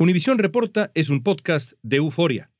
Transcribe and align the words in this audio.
Univisión 0.00 0.38
Reporta 0.38 0.90
es 0.94 1.10
un 1.10 1.22
podcast 1.22 1.72
de 1.82 1.98
euforia. 1.98 2.50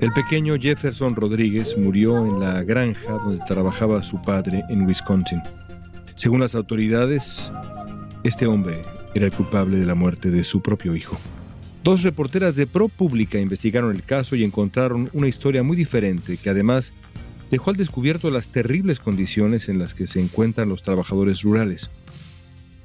El 0.00 0.12
pequeño 0.12 0.54
Jefferson 0.60 1.16
Rodríguez 1.16 1.76
murió 1.76 2.24
en 2.24 2.38
la 2.38 2.62
granja 2.62 3.14
donde 3.14 3.44
trabajaba 3.46 4.04
su 4.04 4.22
padre 4.22 4.62
en 4.68 4.86
Wisconsin. 4.86 5.42
Según 6.14 6.38
las 6.38 6.54
autoridades, 6.54 7.50
este 8.22 8.46
hombre 8.46 8.82
era 9.16 9.26
el 9.26 9.32
culpable 9.32 9.76
de 9.76 9.86
la 9.86 9.96
muerte 9.96 10.30
de 10.30 10.44
su 10.44 10.62
propio 10.62 10.94
hijo. 10.94 11.18
Dos 11.86 12.02
reporteras 12.02 12.56
de 12.56 12.66
ProPublica 12.66 13.38
investigaron 13.38 13.94
el 13.94 14.02
caso 14.02 14.34
y 14.34 14.42
encontraron 14.42 15.08
una 15.12 15.28
historia 15.28 15.62
muy 15.62 15.76
diferente 15.76 16.36
que 16.36 16.50
además 16.50 16.92
dejó 17.48 17.70
al 17.70 17.76
descubierto 17.76 18.28
las 18.28 18.48
terribles 18.48 18.98
condiciones 18.98 19.68
en 19.68 19.78
las 19.78 19.94
que 19.94 20.08
se 20.08 20.20
encuentran 20.20 20.68
los 20.68 20.82
trabajadores 20.82 21.42
rurales. 21.42 21.92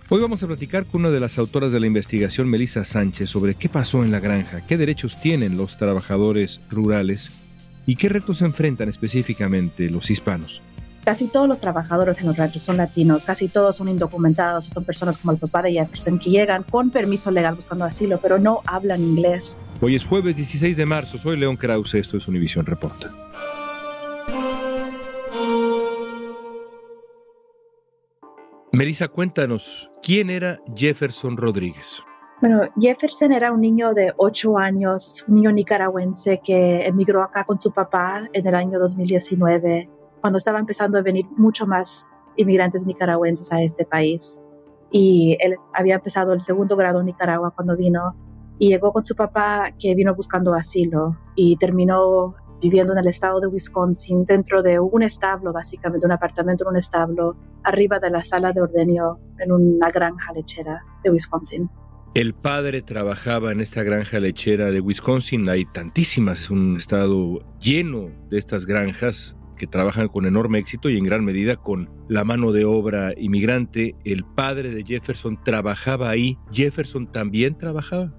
Hoy 0.07 0.21
vamos 0.21 0.43
a 0.43 0.47
platicar 0.47 0.85
con 0.85 1.01
una 1.01 1.09
de 1.09 1.19
las 1.19 1.39
autoras 1.39 1.71
de 1.71 1.79
la 1.79 1.87
investigación, 1.87 2.47
Melissa 2.47 2.83
Sánchez, 2.83 3.27
sobre 3.31 3.55
qué 3.55 3.69
pasó 3.69 4.03
en 4.03 4.11
la 4.11 4.19
granja, 4.19 4.67
qué 4.67 4.77
derechos 4.77 5.20
tienen 5.20 5.57
los 5.57 5.79
trabajadores 5.79 6.61
rurales 6.70 7.31
y 7.87 7.95
qué 7.95 8.07
retos 8.07 8.43
enfrentan 8.43 8.87
específicamente 8.87 9.89
los 9.89 10.11
hispanos. 10.11 10.61
Casi 11.03 11.27
todos 11.27 11.47
los 11.47 11.59
trabajadores 11.59 12.19
en 12.19 12.27
los 12.27 12.37
ranchos 12.37 12.61
son 12.61 12.77
latinos, 12.77 13.23
casi 13.23 13.47
todos 13.47 13.75
son 13.75 13.87
indocumentados, 13.87 14.65
son 14.65 14.83
personas 14.83 15.17
como 15.17 15.31
el 15.31 15.39
papá 15.39 15.63
de 15.63 15.73
Jefferson 15.73 16.19
que 16.19 16.29
llegan 16.29 16.61
con 16.61 16.91
permiso 16.91 17.31
legal 17.31 17.55
buscando 17.55 17.85
asilo, 17.85 18.19
pero 18.21 18.37
no 18.37 18.61
hablan 18.67 19.01
inglés. 19.01 19.59
Hoy 19.81 19.95
es 19.95 20.05
jueves 20.05 20.35
16 20.35 20.77
de 20.77 20.85
marzo, 20.85 21.17
soy 21.17 21.37
León 21.37 21.57
Krause, 21.57 21.95
esto 21.95 22.17
es 22.17 22.27
Univision 22.27 22.67
Reporta. 22.67 23.11
Melissa, 28.71 29.07
cuéntanos, 29.07 29.89
¿quién 30.04 30.29
era 30.29 30.59
Jefferson 30.76 31.35
Rodríguez? 31.35 32.04
Bueno, 32.41 32.61
Jefferson 32.79 33.31
era 33.31 33.51
un 33.51 33.61
niño 33.61 33.93
de 33.93 34.13
8 34.17 34.57
años, 34.57 35.26
un 35.27 35.35
niño 35.35 35.51
nicaragüense 35.51 36.41
que 36.43 36.85
emigró 36.85 37.23
acá 37.23 37.43
con 37.43 37.59
su 37.59 37.71
papá 37.71 38.27
en 38.33 38.48
el 38.48 38.55
año 38.55 38.79
2019 38.79 39.89
cuando 40.21 40.37
estaba 40.37 40.59
empezando 40.59 40.97
a 40.97 41.01
venir 41.01 41.25
mucho 41.35 41.65
más 41.65 42.09
inmigrantes 42.37 42.85
nicaragüenses 42.85 43.51
a 43.51 43.61
este 43.61 43.85
país. 43.85 44.41
Y 44.91 45.37
él 45.39 45.55
había 45.73 45.95
empezado 45.95 46.33
el 46.33 46.39
segundo 46.39 46.75
grado 46.75 46.99
en 46.99 47.07
Nicaragua 47.07 47.51
cuando 47.51 47.75
vino 47.75 48.15
y 48.59 48.69
llegó 48.69 48.93
con 48.93 49.03
su 49.03 49.15
papá 49.15 49.71
que 49.79 49.95
vino 49.95 50.13
buscando 50.13 50.53
asilo 50.53 51.17
y 51.35 51.55
terminó 51.57 52.35
viviendo 52.61 52.93
en 52.93 52.99
el 52.99 53.07
estado 53.07 53.39
de 53.39 53.47
Wisconsin 53.47 54.25
dentro 54.25 54.61
de 54.61 54.79
un 54.79 55.01
establo, 55.01 55.51
básicamente 55.51 56.05
un 56.05 56.11
apartamento 56.11 56.65
en 56.65 56.69
un 56.69 56.77
establo, 56.77 57.35
arriba 57.63 57.99
de 57.99 58.11
la 58.11 58.23
sala 58.23 58.51
de 58.51 58.61
ordenio 58.61 59.19
en 59.39 59.51
una 59.51 59.89
granja 59.89 60.31
lechera 60.33 60.83
de 61.03 61.09
Wisconsin. 61.09 61.69
El 62.13 62.33
padre 62.35 62.81
trabajaba 62.81 63.51
en 63.51 63.61
esta 63.61 63.83
granja 63.83 64.19
lechera 64.19 64.69
de 64.69 64.79
Wisconsin, 64.79 65.49
hay 65.49 65.66
tantísimas, 65.66 66.51
un 66.51 66.75
estado 66.77 67.39
lleno 67.59 68.09
de 68.29 68.38
estas 68.38 68.66
granjas 68.66 69.38
que 69.62 69.67
trabajan 69.67 70.07
con 70.07 70.25
enorme 70.25 70.57
éxito 70.57 70.90
y 70.90 70.97
en 70.97 71.03
gran 71.03 71.23
medida 71.23 71.56
con 71.56 71.88
la 72.07 72.23
mano 72.23 72.51
de 72.51 72.66
obra 72.66 73.13
inmigrante. 73.16 73.94
El 74.03 74.25
padre 74.25 74.72
de 74.72 74.84
Jefferson 74.84 75.38
trabajaba 75.44 76.09
ahí. 76.09 76.35
¿Jefferson 76.51 77.06
también 77.06 77.56
trabajaba? 77.56 78.12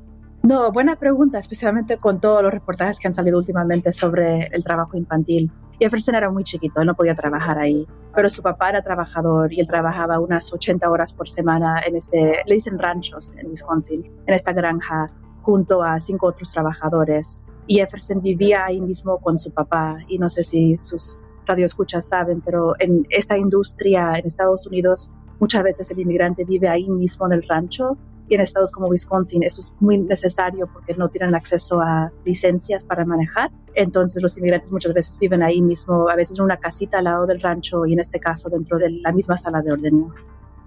No, 0.45 0.71
buena 0.71 0.95
pregunta, 0.95 1.41
especialmente 1.41 1.97
con 1.97 2.21
todos 2.21 2.45
los 2.45 2.53
reportajes 2.53 3.01
que 3.01 3.09
han 3.09 3.15
salido 3.15 3.39
últimamente 3.39 3.93
sobre 3.93 4.45
el 4.53 4.63
trabajo 4.63 4.97
infantil. 4.97 5.51
Jefferson 5.81 6.15
era 6.15 6.31
muy 6.31 6.45
chiquito, 6.45 6.81
él 6.81 6.87
no 6.87 6.95
podía 6.95 7.17
trabajar 7.17 7.59
ahí, 7.59 7.89
pero 8.15 8.31
su 8.31 8.41
papá 8.41 8.71
era 8.71 8.83
trabajador 8.83 9.53
y 9.53 9.59
él 9.59 9.67
trabajaba 9.67 10.21
unas 10.21 10.53
80 10.53 10.89
horas 10.89 11.13
por 11.13 11.29
semana 11.29 11.81
en 11.85 11.97
este, 11.97 12.35
le 12.47 12.55
dicen 12.55 12.79
ranchos 12.79 13.35
en 13.35 13.51
Wisconsin, 13.51 14.05
en 14.29 14.35
esta 14.35 14.53
granja, 14.53 15.11
junto 15.41 15.83
a 15.83 15.99
cinco 15.99 16.29
otros 16.29 16.53
trabajadores. 16.53 17.43
Y 17.67 17.77
Jefferson 17.77 18.21
vivía 18.21 18.65
ahí 18.65 18.81
mismo 18.81 19.19
con 19.19 19.39
su 19.39 19.53
papá 19.53 19.99
y 20.09 20.19
no 20.19 20.29
sé 20.29 20.43
si 20.43 20.77
sus 20.79 21.19
radioescuchas 21.47 22.09
saben, 22.09 22.41
pero 22.41 22.75
en 22.79 23.07
esta 23.11 23.37
industria 23.37 24.19
en 24.19 24.27
Estados 24.27 24.67
Unidos 24.67 25.11
muchas 25.41 25.63
veces 25.63 25.91
el 25.91 25.99
inmigrante 26.01 26.45
vive 26.45 26.69
ahí 26.69 26.89
mismo 26.89 27.27
en 27.27 27.33
el 27.33 27.43
rancho 27.49 27.97
y 28.29 28.35
en 28.35 28.41
estados 28.41 28.71
como 28.71 28.87
Wisconsin 28.87 29.43
eso 29.43 29.61
es 29.61 29.75
muy 29.81 29.99
necesario 29.99 30.69
porque 30.73 30.95
no 30.95 31.09
tienen 31.09 31.35
acceso 31.35 31.81
a 31.81 32.13
licencias 32.25 32.85
para 32.85 33.05
manejar. 33.05 33.51
Entonces 33.75 34.23
los 34.23 34.37
inmigrantes 34.39 34.73
muchas 34.73 34.95
veces 34.95 35.19
viven 35.19 35.43
ahí 35.43 35.61
mismo, 35.61 36.09
a 36.09 36.17
veces 36.17 36.39
en 36.39 36.45
una 36.45 36.57
casita 36.57 36.99
al 36.99 37.05
lado 37.05 37.27
del 37.27 37.41
rancho 37.41 37.85
y 37.87 37.93
en 37.93 38.01
este 38.01 38.21
caso 38.21 38.49
dentro 38.49 38.79
de 38.79 38.91
la 38.91 39.13
misma 39.13 39.37
sala 39.37 39.61
de 39.63 39.73
ordenio. 39.73 40.15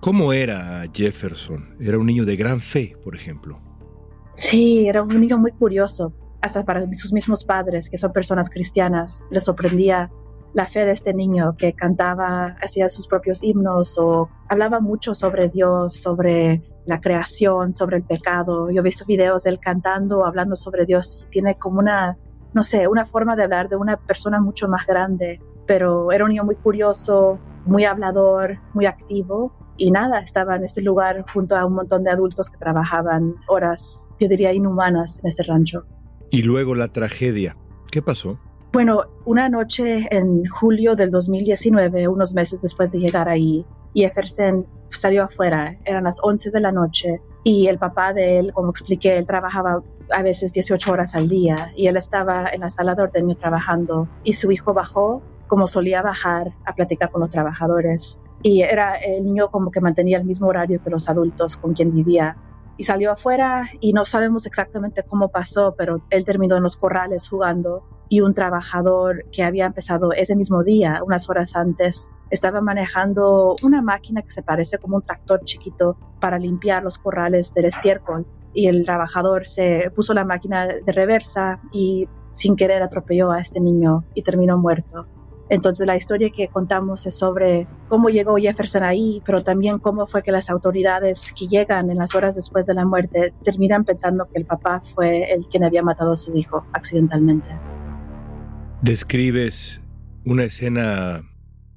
¿Cómo 0.02 0.34
era 0.34 0.86
Jefferson? 0.94 1.76
¿Era 1.80 1.98
un 1.98 2.06
niño 2.06 2.26
de 2.26 2.36
gran 2.36 2.60
fe, 2.60 2.96
por 3.04 3.16
ejemplo? 3.16 3.60
Sí, 4.36 4.88
era 4.88 5.02
un 5.02 5.20
niño 5.20 5.38
muy 5.38 5.52
curioso. 5.52 6.14
Hasta 6.42 6.64
para 6.64 6.86
sus 6.94 7.12
mismos 7.12 7.44
padres, 7.44 7.90
que 7.90 7.98
son 7.98 8.14
personas 8.14 8.50
cristianas, 8.50 9.24
les 9.32 9.46
sorprendía 9.46 10.12
la 10.56 10.66
fe 10.66 10.86
de 10.86 10.94
este 10.94 11.14
niño 11.14 11.56
que 11.58 11.74
cantaba, 11.74 12.56
hacía 12.64 12.88
sus 12.88 13.08
propios 13.08 13.44
himnos 13.44 13.98
o 14.00 14.30
hablaba 14.48 14.80
mucho 14.80 15.14
sobre 15.14 15.50
Dios, 15.50 16.02
sobre 16.02 16.64
la 16.86 17.02
creación, 17.02 17.76
sobre 17.76 17.98
el 17.98 18.04
pecado. 18.04 18.72
Yo 18.72 18.80
he 18.80 18.84
visto 18.84 19.06
videos 19.06 19.44
de 19.44 19.50
él 19.50 19.60
cantando, 19.60 20.26
hablando 20.26 20.56
sobre 20.56 20.86
Dios 20.86 21.20
tiene 21.30 21.56
como 21.56 21.80
una, 21.80 22.18
no 22.54 22.64
sé, 22.64 22.88
una 22.88 23.06
forma 23.06 23.36
de 23.36 23.44
hablar 23.44 23.68
de 23.68 23.76
una 23.76 23.98
persona 23.98 24.40
mucho 24.40 24.70
más 24.70 24.86
grande, 24.88 25.42
pero 25.68 26.14
era 26.14 26.24
un 26.24 26.30
niño 26.30 26.46
muy 26.46 26.56
curioso, 26.56 27.38
muy 27.66 27.84
hablador, 27.84 28.58
muy 28.74 28.86
activo 28.86 29.52
y 29.76 29.92
nada, 29.92 30.20
estaba 30.20 30.56
en 30.56 30.64
este 30.64 30.82
lugar 30.82 31.26
junto 31.34 31.58
a 31.58 31.66
un 31.66 31.74
montón 31.74 32.06
de 32.06 32.12
adultos 32.12 32.50
que 32.50 32.58
trabajaban 32.58 33.36
horas, 33.48 34.08
yo 34.22 34.30
diría, 34.30 34.54
inhumanas 34.54 35.20
en 35.20 35.28
ese 35.28 35.44
rancho. 35.44 35.84
Y 36.32 36.44
luego 36.44 36.76
la 36.76 36.94
tragedia. 36.94 37.58
¿Qué 37.92 38.02
pasó? 38.02 38.40
Bueno, 38.76 39.04
una 39.24 39.48
noche 39.48 40.06
en 40.12 40.44
julio 40.48 40.98
del 40.98 41.10
2019, 41.10 42.10
unos 42.10 42.34
meses 42.34 42.62
después 42.62 42.92
de 42.92 43.00
llegar 43.00 43.30
ahí, 43.30 43.66
Jefferson 43.94 44.68
salió 44.90 45.24
afuera, 45.24 45.78
eran 45.86 46.04
las 46.04 46.20
11 46.22 46.52
de 46.52 46.60
la 46.60 46.74
noche, 46.74 47.22
y 47.46 47.68
el 47.68 47.78
papá 47.78 48.12
de 48.12 48.38
él, 48.38 48.52
como 48.52 48.72
expliqué, 48.72 49.16
él 49.16 49.26
trabajaba 49.26 49.82
a 50.12 50.22
veces 50.24 50.52
18 50.52 50.92
horas 50.92 51.16
al 51.16 51.30
día, 51.30 51.72
y 51.78 51.88
él 51.88 51.96
estaba 51.96 52.50
en 52.52 52.60
la 52.60 52.70
sala 52.70 52.96
de 52.96 53.04
ordeño 53.04 53.36
trabajando, 53.36 54.10
y 54.26 54.34
su 54.34 54.52
hijo 54.52 54.74
bajó, 54.74 55.22
como 55.48 55.68
solía 55.68 56.02
bajar, 56.02 56.52
a 56.66 56.76
platicar 56.76 57.12
con 57.12 57.22
los 57.22 57.30
trabajadores. 57.30 58.20
Y 58.44 58.64
era 58.64 58.96
el 58.96 59.24
niño 59.24 59.52
como 59.52 59.72
que 59.72 59.80
mantenía 59.80 60.18
el 60.18 60.26
mismo 60.26 60.48
horario 60.48 60.84
que 60.84 60.90
los 60.90 61.08
adultos 61.08 61.56
con 61.56 61.74
quien 61.74 61.96
vivía 61.96 62.36
y 62.78 62.84
salió 62.84 63.14
afuera 63.14 63.70
y 63.80 63.94
no 63.94 64.04
sabemos 64.04 64.46
exactamente 64.46 65.04
cómo 65.04 65.30
pasó, 65.30 65.76
pero 65.78 66.02
él 66.10 66.26
terminó 66.26 66.58
en 66.58 66.64
los 66.64 66.76
corrales 66.76 67.30
jugando 67.30 67.84
y 68.10 68.22
un 68.22 68.34
trabajador 68.34 69.26
que 69.32 69.44
había 69.44 69.66
empezado 69.66 70.14
ese 70.14 70.36
mismo 70.36 70.64
día, 70.64 71.02
unas 71.06 71.30
horas 71.30 71.56
antes, 71.56 72.10
estaba 72.30 72.62
manejando 72.62 73.56
una 73.64 73.82
máquina 73.82 74.22
que 74.22 74.32
se 74.32 74.44
parece 74.44 74.78
como 74.78 74.98
un 74.98 75.02
tractor 75.02 75.44
chiquito 75.44 75.98
para 76.20 76.40
limpiar 76.40 76.84
los 76.84 76.98
corrales 76.98 77.54
del 77.54 77.66
estiércol 77.66 78.26
y 78.54 78.68
el 78.68 78.84
trabajador 78.84 79.46
se 79.46 79.92
puso 79.94 80.14
la 80.14 80.26
máquina 80.26 80.66
de 80.68 80.92
reversa 80.92 81.60
y 81.72 82.08
sin 82.32 82.56
querer 82.56 82.82
atropelló 82.82 83.32
a 83.32 83.40
este 83.40 83.60
niño 83.60 84.04
y 84.14 84.22
terminó 84.22 84.58
muerto. 84.58 85.08
Entonces 85.50 85.86
la 85.86 85.96
historia 85.96 86.32
que 86.32 86.48
contamos 86.48 87.06
es 87.06 87.16
sobre 87.16 87.68
cómo 87.88 88.10
llegó 88.10 88.36
Jefferson 88.38 88.84
ahí, 88.84 89.22
pero 89.26 89.44
también 89.44 89.78
cómo 89.78 90.08
fue 90.08 90.24
que 90.24 90.32
las 90.32 90.50
autoridades 90.50 91.32
que 91.38 91.48
llegan 91.48 91.92
en 91.92 91.98
las 91.98 92.16
horas 92.16 92.36
después 92.36 92.66
de 92.66 92.74
la 92.74 92.86
muerte 92.86 93.32
terminan 93.44 93.86
pensando 93.86 94.26
que 94.26 94.40
el 94.40 94.46
papá 94.46 94.82
fue 94.96 95.32
el 95.32 95.48
quien 95.48 95.64
había 95.64 95.84
matado 95.84 96.14
a 96.14 96.16
su 96.16 96.36
hijo 96.36 96.66
accidentalmente. 96.74 97.50
Describes 98.86 99.82
una 100.26 100.44
escena 100.44 101.24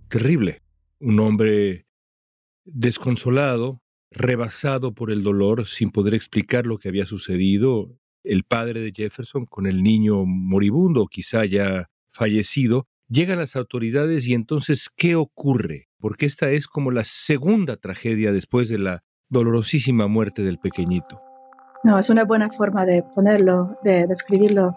terrible, 0.08 0.60
un 1.00 1.18
hombre 1.20 1.86
desconsolado, 2.66 3.80
rebasado 4.10 4.92
por 4.92 5.10
el 5.10 5.22
dolor, 5.22 5.66
sin 5.66 5.90
poder 5.90 6.12
explicar 6.12 6.66
lo 6.66 6.76
que 6.76 6.90
había 6.90 7.06
sucedido, 7.06 7.96
el 8.24 8.44
padre 8.44 8.82
de 8.82 8.92
Jefferson 8.94 9.46
con 9.46 9.66
el 9.66 9.82
niño 9.82 10.26
moribundo, 10.26 11.06
quizá 11.06 11.46
ya 11.46 11.88
fallecido, 12.10 12.86
Llegan 13.10 13.38
las 13.38 13.56
autoridades 13.56 14.26
y 14.26 14.34
entonces, 14.34 14.90
¿qué 14.94 15.16
ocurre? 15.16 15.88
Porque 15.98 16.26
esta 16.26 16.50
es 16.50 16.66
como 16.66 16.90
la 16.90 17.04
segunda 17.04 17.78
tragedia 17.78 18.32
después 18.32 18.68
de 18.68 18.78
la 18.78 19.02
dolorosísima 19.30 20.08
muerte 20.08 20.42
del 20.42 20.58
pequeñito. 20.58 21.18
No, 21.84 21.98
es 21.98 22.10
una 22.10 22.24
buena 22.24 22.50
forma 22.50 22.84
de 22.84 23.02
ponerlo, 23.14 23.78
de 23.82 24.06
describirlo. 24.06 24.76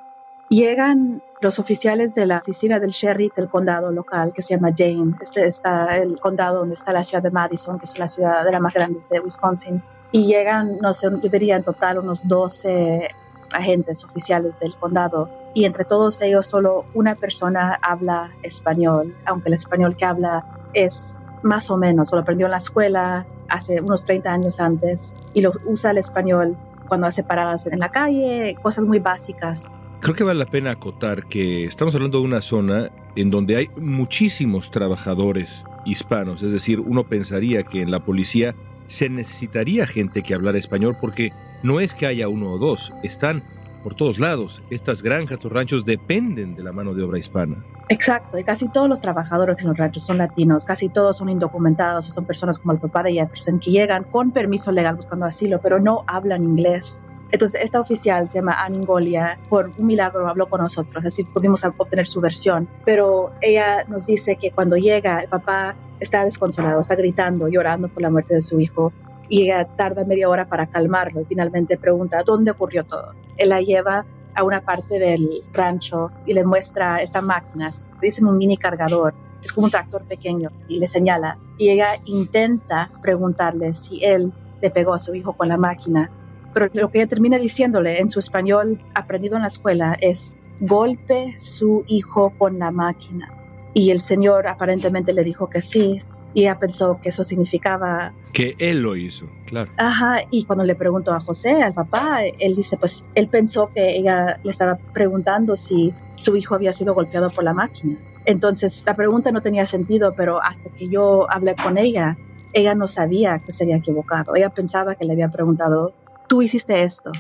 Llegan 0.51 1.23
los 1.39 1.59
oficiales 1.59 2.13
de 2.13 2.25
la 2.25 2.39
oficina 2.39 2.77
del 2.77 2.89
sheriff 2.89 3.33
del 3.35 3.47
condado 3.47 3.89
local, 3.89 4.33
que 4.33 4.41
se 4.41 4.53
llama 4.53 4.73
Jane. 4.75 5.15
Este 5.21 5.47
está 5.47 5.97
el 5.97 6.19
condado 6.19 6.59
donde 6.59 6.73
está 6.73 6.91
la 6.91 7.03
ciudad 7.03 7.23
de 7.23 7.31
Madison, 7.31 7.79
que 7.79 7.85
es 7.85 7.97
la 7.97 8.09
ciudad 8.09 8.43
de 8.43 8.51
las 8.51 8.59
más 8.59 8.73
grandes 8.73 9.07
de 9.07 9.21
Wisconsin. 9.21 9.81
Y 10.11 10.25
llegan, 10.25 10.77
no 10.81 10.91
sé, 10.91 11.07
yo 11.09 11.29
diría 11.29 11.55
en 11.55 11.63
total 11.63 11.99
unos 11.99 12.27
12 12.27 13.07
agentes 13.53 14.03
oficiales 14.03 14.59
del 14.59 14.75
condado 14.75 15.29
y 15.53 15.63
entre 15.63 15.85
todos 15.85 16.21
ellos 16.21 16.47
solo 16.47 16.83
una 16.95 17.15
persona 17.15 17.79
habla 17.81 18.31
español, 18.43 19.15
aunque 19.25 19.47
el 19.47 19.53
español 19.53 19.95
que 19.95 20.03
habla 20.03 20.45
es 20.73 21.17
más 21.43 21.71
o 21.71 21.77
menos, 21.77 22.11
lo 22.11 22.19
aprendió 22.19 22.47
en 22.47 22.51
la 22.51 22.57
escuela 22.57 23.25
hace 23.47 23.79
unos 23.79 24.03
30 24.03 24.29
años 24.29 24.59
antes 24.59 25.13
y 25.33 25.39
lo 25.39 25.53
usa 25.63 25.91
el 25.91 25.97
español 25.97 26.57
cuando 26.89 27.07
hace 27.07 27.23
paradas 27.23 27.67
en 27.67 27.79
la 27.79 27.87
calle, 27.87 28.57
cosas 28.61 28.83
muy 28.83 28.99
básicas. 28.99 29.71
Creo 30.01 30.15
que 30.15 30.23
vale 30.23 30.39
la 30.39 30.47
pena 30.47 30.71
acotar 30.71 31.27
que 31.27 31.65
estamos 31.65 31.93
hablando 31.93 32.19
de 32.21 32.25
una 32.25 32.41
zona 32.41 32.89
en 33.15 33.29
donde 33.29 33.55
hay 33.55 33.67
muchísimos 33.79 34.71
trabajadores 34.71 35.63
hispanos, 35.85 36.41
es 36.41 36.51
decir, 36.51 36.79
uno 36.79 37.03
pensaría 37.03 37.61
que 37.61 37.83
en 37.83 37.91
la 37.91 38.03
policía 38.03 38.55
se 38.87 39.09
necesitaría 39.09 39.85
gente 39.85 40.23
que 40.23 40.33
hablara 40.33 40.57
español 40.57 40.97
porque 40.99 41.31
no 41.61 41.79
es 41.79 41.93
que 41.93 42.07
haya 42.07 42.27
uno 42.29 42.53
o 42.53 42.57
dos, 42.57 42.91
están 43.03 43.43
por 43.83 43.93
todos 43.93 44.17
lados. 44.17 44.63
Estas 44.71 45.03
granjas 45.03 45.45
o 45.45 45.49
ranchos 45.49 45.85
dependen 45.85 46.55
de 46.55 46.63
la 46.63 46.71
mano 46.71 46.95
de 46.95 47.03
obra 47.03 47.19
hispana. 47.19 47.63
Exacto, 47.89 48.39
y 48.39 48.43
casi 48.43 48.69
todos 48.69 48.89
los 48.89 49.01
trabajadores 49.01 49.59
en 49.59 49.67
los 49.67 49.77
ranchos 49.77 50.03
son 50.03 50.17
latinos, 50.17 50.65
casi 50.65 50.89
todos 50.89 51.17
son 51.17 51.29
indocumentados 51.29 52.05
son 52.05 52.25
personas 52.25 52.57
como 52.57 52.73
el 52.73 52.79
papá 52.79 53.03
de 53.03 53.13
Jefferson 53.13 53.59
que 53.59 53.69
llegan 53.69 54.05
con 54.05 54.31
permiso 54.31 54.71
legal 54.71 54.95
buscando 54.95 55.27
asilo, 55.27 55.61
pero 55.61 55.79
no 55.79 56.03
hablan 56.07 56.41
inglés. 56.41 57.03
Entonces, 57.31 57.61
esta 57.63 57.79
oficial 57.79 58.27
se 58.27 58.39
llama 58.39 58.61
Aningolia, 58.61 59.39
por 59.49 59.71
un 59.77 59.85
milagro 59.85 60.27
habló 60.27 60.49
con 60.49 60.61
nosotros, 60.61 61.01
decir, 61.03 61.25
pudimos 61.33 61.63
obtener 61.63 62.07
su 62.07 62.19
versión, 62.19 62.67
pero 62.83 63.31
ella 63.41 63.85
nos 63.87 64.05
dice 64.05 64.35
que 64.35 64.51
cuando 64.51 64.75
llega, 64.75 65.19
el 65.19 65.29
papá 65.29 65.75
está 66.01 66.25
desconsolado, 66.25 66.81
está 66.81 66.95
gritando, 66.95 67.47
llorando 67.47 67.87
por 67.87 68.01
la 68.01 68.09
muerte 68.09 68.33
de 68.33 68.41
su 68.41 68.59
hijo, 68.59 68.91
y 69.29 69.43
ella 69.43 69.65
tarda 69.65 70.03
media 70.03 70.27
hora 70.27 70.45
para 70.45 70.67
calmarlo 70.67 71.21
y 71.21 71.25
finalmente 71.25 71.77
pregunta, 71.77 72.21
¿dónde 72.25 72.51
ocurrió 72.51 72.83
todo? 72.83 73.13
Él 73.37 73.49
la 73.49 73.61
lleva 73.61 74.05
a 74.35 74.43
una 74.43 74.59
parte 74.61 74.99
del 74.99 75.25
rancho 75.53 76.11
y 76.25 76.33
le 76.33 76.43
muestra 76.43 76.97
esta 76.97 77.21
máquina, 77.21 77.69
dicen 78.01 78.25
un 78.25 78.37
mini 78.37 78.57
cargador, 78.57 79.13
es 79.41 79.53
como 79.53 79.65
un 79.65 79.71
tractor 79.71 80.03
pequeño, 80.03 80.49
y 80.67 80.79
le 80.79 80.87
señala, 80.89 81.37
y 81.57 81.69
ella 81.69 81.91
intenta 82.05 82.91
preguntarle 83.01 83.73
si 83.73 84.03
él 84.03 84.33
le 84.61 84.69
pegó 84.69 84.93
a 84.93 84.99
su 84.99 85.15
hijo 85.15 85.31
con 85.33 85.47
la 85.47 85.57
máquina 85.57 86.11
pero 86.53 86.67
lo 86.73 86.89
que 86.89 86.99
ella 86.99 87.07
termina 87.07 87.37
diciéndole 87.37 87.99
en 87.99 88.09
su 88.09 88.19
español 88.19 88.81
aprendido 88.93 89.35
en 89.35 89.41
la 89.41 89.47
escuela 89.47 89.97
es 90.01 90.31
golpe 90.59 91.35
su 91.37 91.83
hijo 91.87 92.33
con 92.37 92.59
la 92.59 92.71
máquina. 92.71 93.33
Y 93.73 93.91
el 93.91 93.99
señor 93.99 94.47
aparentemente 94.47 95.13
le 95.13 95.23
dijo 95.23 95.49
que 95.49 95.61
sí. 95.61 96.01
Y 96.33 96.43
ella 96.43 96.59
pensó 96.59 96.99
que 97.01 97.09
eso 97.09 97.23
significaba... 97.23 98.13
Que 98.31 98.55
él 98.57 98.81
lo 98.81 98.95
hizo, 98.95 99.27
claro. 99.45 99.71
Ajá, 99.77 100.21
y 100.29 100.45
cuando 100.45 100.63
le 100.63 100.75
preguntó 100.75 101.13
a 101.13 101.19
José, 101.19 101.61
al 101.61 101.73
papá, 101.73 102.23
él 102.23 102.55
dice, 102.55 102.77
pues 102.77 103.03
él 103.15 103.27
pensó 103.27 103.69
que 103.73 103.97
ella 103.97 104.39
le 104.41 104.51
estaba 104.51 104.77
preguntando 104.93 105.57
si 105.57 105.93
su 106.15 106.37
hijo 106.37 106.55
había 106.55 106.71
sido 106.71 106.93
golpeado 106.93 107.31
por 107.31 107.43
la 107.43 107.53
máquina. 107.53 107.97
Entonces 108.25 108.83
la 108.85 108.95
pregunta 108.95 109.31
no 109.31 109.41
tenía 109.41 109.65
sentido, 109.65 110.13
pero 110.15 110.41
hasta 110.41 110.69
que 110.69 110.87
yo 110.87 111.29
hablé 111.29 111.55
con 111.55 111.77
ella, 111.77 112.17
ella 112.53 112.75
no 112.75 112.87
sabía 112.87 113.39
que 113.39 113.51
se 113.51 113.63
había 113.63 113.77
equivocado. 113.77 114.35
Ella 114.35 114.49
pensaba 114.49 114.95
que 114.95 115.05
le 115.05 115.13
había 115.13 115.29
preguntado 115.29 115.93
tú 116.31 116.41
hiciste 116.41 116.81
esto. 116.81 117.11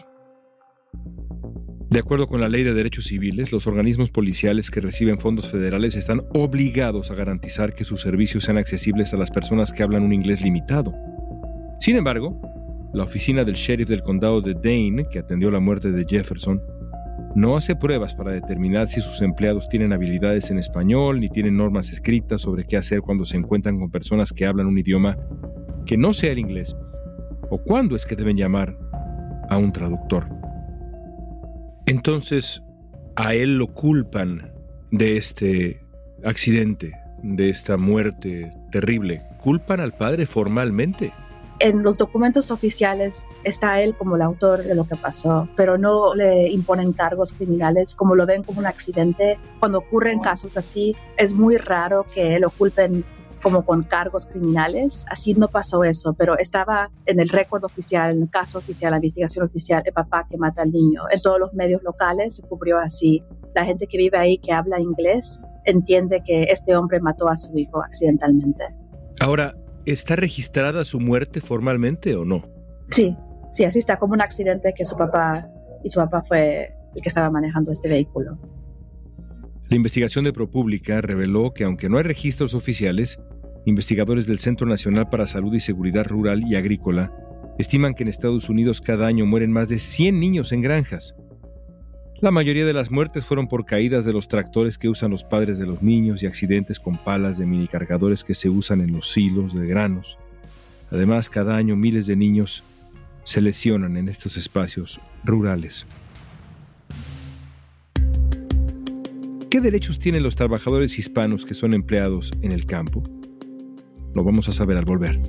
De 1.89 1.99
acuerdo 1.99 2.27
con 2.27 2.39
la 2.39 2.47
Ley 2.47 2.63
de 2.63 2.73
Derechos 2.73 3.07
Civiles, 3.07 3.51
los 3.51 3.67
organismos 3.67 4.09
policiales 4.09 4.71
que 4.71 4.79
reciben 4.79 5.19
fondos 5.19 5.51
federales 5.51 5.97
están 5.97 6.21
obligados 6.33 7.11
a 7.11 7.15
garantizar 7.15 7.73
que 7.73 7.83
sus 7.83 7.99
servicios 7.99 8.45
sean 8.45 8.57
accesibles 8.57 9.13
a 9.13 9.17
las 9.17 9.29
personas 9.29 9.73
que 9.73 9.83
hablan 9.83 10.03
un 10.03 10.13
inglés 10.13 10.41
limitado. 10.41 10.93
Sin 11.81 11.97
embargo, 11.97 12.39
la 12.93 13.03
oficina 13.03 13.43
del 13.43 13.55
sheriff 13.55 13.89
del 13.89 14.01
condado 14.01 14.39
de 14.39 14.53
Dane, 14.53 15.05
que 15.11 15.19
atendió 15.19 15.51
la 15.51 15.59
muerte 15.59 15.91
de 15.91 16.05
Jefferson, 16.07 16.61
no 17.35 17.57
hace 17.57 17.75
pruebas 17.75 18.15
para 18.15 18.31
determinar 18.31 18.87
si 18.87 19.01
sus 19.01 19.21
empleados 19.21 19.67
tienen 19.67 19.91
habilidades 19.91 20.51
en 20.51 20.57
español 20.57 21.19
ni 21.19 21.27
tienen 21.27 21.57
normas 21.57 21.91
escritas 21.91 22.43
sobre 22.43 22.63
qué 22.63 22.77
hacer 22.77 23.01
cuando 23.01 23.25
se 23.25 23.35
encuentran 23.35 23.77
con 23.77 23.91
personas 23.91 24.31
que 24.31 24.45
hablan 24.45 24.67
un 24.67 24.77
idioma 24.77 25.17
que 25.85 25.97
no 25.97 26.13
sea 26.13 26.31
el 26.31 26.39
inglés 26.39 26.73
o 27.49 27.57
cuándo 27.61 27.97
es 27.97 28.05
que 28.05 28.15
deben 28.15 28.37
llamar 28.37 28.77
a 29.51 29.57
un 29.57 29.73
traductor. 29.73 30.27
Entonces, 31.85 32.63
a 33.17 33.33
él 33.33 33.57
lo 33.57 33.67
culpan 33.67 34.49
de 34.91 35.17
este 35.17 35.85
accidente, 36.23 36.93
de 37.21 37.49
esta 37.49 37.75
muerte 37.75 38.53
terrible. 38.71 39.21
¿Culpan 39.41 39.81
al 39.81 39.91
padre 39.91 40.25
formalmente? 40.25 41.13
En 41.59 41.83
los 41.83 41.97
documentos 41.97 42.49
oficiales 42.49 43.27
está 43.43 43.81
él 43.81 43.93
como 43.95 44.15
el 44.15 44.21
autor 44.21 44.63
de 44.63 44.73
lo 44.73 44.87
que 44.87 44.95
pasó, 44.95 45.49
pero 45.57 45.77
no 45.77 46.15
le 46.15 46.49
imponen 46.49 46.93
cargos 46.93 47.33
criminales, 47.33 47.93
como 47.93 48.15
lo 48.15 48.25
ven 48.25 48.43
como 48.43 48.59
un 48.59 48.65
accidente. 48.65 49.37
Cuando 49.59 49.79
ocurren 49.79 50.21
casos 50.21 50.55
así, 50.55 50.95
es 51.17 51.33
muy 51.33 51.57
raro 51.57 52.05
que 52.13 52.39
lo 52.39 52.49
culpen 52.51 53.03
como 53.41 53.65
con 53.65 53.83
cargos 53.83 54.25
criminales. 54.25 55.05
Así 55.09 55.33
no 55.33 55.47
pasó 55.47 55.83
eso, 55.83 56.13
pero 56.13 56.37
estaba 56.37 56.89
en 57.05 57.19
el 57.19 57.29
récord 57.29 57.63
oficial, 57.63 58.11
en 58.11 58.23
el 58.23 58.29
caso 58.29 58.59
oficial, 58.59 58.91
la 58.91 58.97
investigación 58.97 59.45
oficial, 59.45 59.81
el 59.85 59.93
papá 59.93 60.27
que 60.29 60.37
mata 60.37 60.61
al 60.61 60.71
niño. 60.71 61.03
En 61.11 61.21
todos 61.21 61.39
los 61.39 61.53
medios 61.53 61.83
locales 61.83 62.35
se 62.35 62.43
cubrió 62.43 62.77
así. 62.79 63.23
La 63.55 63.65
gente 63.65 63.87
que 63.87 63.97
vive 63.97 64.17
ahí, 64.17 64.37
que 64.37 64.53
habla 64.53 64.79
inglés, 64.79 65.41
entiende 65.65 66.21
que 66.25 66.43
este 66.43 66.75
hombre 66.75 66.99
mató 66.99 67.27
a 67.27 67.37
su 67.37 67.57
hijo 67.57 67.81
accidentalmente. 67.81 68.63
Ahora, 69.19 69.55
¿está 69.85 70.15
registrada 70.15 70.85
su 70.85 70.99
muerte 70.99 71.41
formalmente 71.41 72.15
o 72.15 72.25
no? 72.25 72.43
Sí, 72.89 73.15
sí, 73.51 73.65
así 73.65 73.79
está 73.79 73.97
como 73.97 74.13
un 74.13 74.21
accidente 74.21 74.73
que 74.73 74.85
su 74.85 74.95
papá 74.95 75.47
y 75.83 75.89
su 75.89 75.99
papá 75.99 76.23
fue 76.27 76.73
el 76.95 77.01
que 77.01 77.09
estaba 77.09 77.29
manejando 77.29 77.71
este 77.71 77.87
vehículo. 77.89 78.37
La 79.69 79.77
investigación 79.77 80.25
de 80.25 80.33
ProPublica 80.33 80.99
reveló 80.99 81.53
que 81.53 81.63
aunque 81.63 81.87
no 81.87 81.97
hay 81.97 82.03
registros 82.03 82.53
oficiales, 82.53 83.19
investigadores 83.65 84.27
del 84.27 84.39
Centro 84.39 84.67
Nacional 84.67 85.09
para 85.09 85.27
Salud 85.27 85.53
y 85.53 85.59
Seguridad 85.59 86.05
Rural 86.05 86.43
y 86.47 86.55
Agrícola 86.55 87.13
estiman 87.59 87.93
que 87.93 88.03
en 88.03 88.09
Estados 88.09 88.49
Unidos 88.49 88.81
cada 88.81 89.07
año 89.07 89.25
mueren 89.25 89.51
más 89.51 89.69
de 89.69 89.77
100 89.77 90.19
niños 90.19 90.51
en 90.51 90.61
granjas. 90.61 91.15
La 92.19 92.31
mayoría 92.31 92.65
de 92.65 92.73
las 92.73 92.91
muertes 92.91 93.25
fueron 93.25 93.47
por 93.47 93.65
caídas 93.65 94.05
de 94.05 94.13
los 94.13 94.27
tractores 94.27 94.77
que 94.77 94.89
usan 94.89 95.11
los 95.11 95.23
padres 95.23 95.57
de 95.57 95.65
los 95.65 95.81
niños 95.81 96.21
y 96.21 96.27
accidentes 96.27 96.79
con 96.79 97.03
palas 97.03 97.37
de 97.37 97.45
minicargadores 97.45 98.23
que 98.23 98.35
se 98.35 98.49
usan 98.49 98.81
en 98.81 98.93
los 98.93 99.11
silos 99.11 99.55
de 99.55 99.65
granos. 99.65 100.17
Además, 100.91 101.29
cada 101.29 101.55
año 101.55 101.75
miles 101.75 102.05
de 102.05 102.15
niños 102.15 102.63
se 103.23 103.41
lesionan 103.41 103.97
en 103.97 104.09
estos 104.09 104.37
espacios 104.37 104.99
rurales. 105.23 105.85
¿Qué 109.49 109.59
derechos 109.59 109.99
tienen 109.99 110.23
los 110.23 110.35
trabajadores 110.35 110.97
hispanos 110.97 111.43
que 111.43 111.53
son 111.53 111.73
empleados 111.73 112.31
en 112.41 112.51
el 112.51 112.65
campo? 112.65 113.03
Lo 114.13 114.23
vamos 114.23 114.49
a 114.49 114.51
saber 114.51 114.77
al 114.77 114.85
volver. 114.85 115.21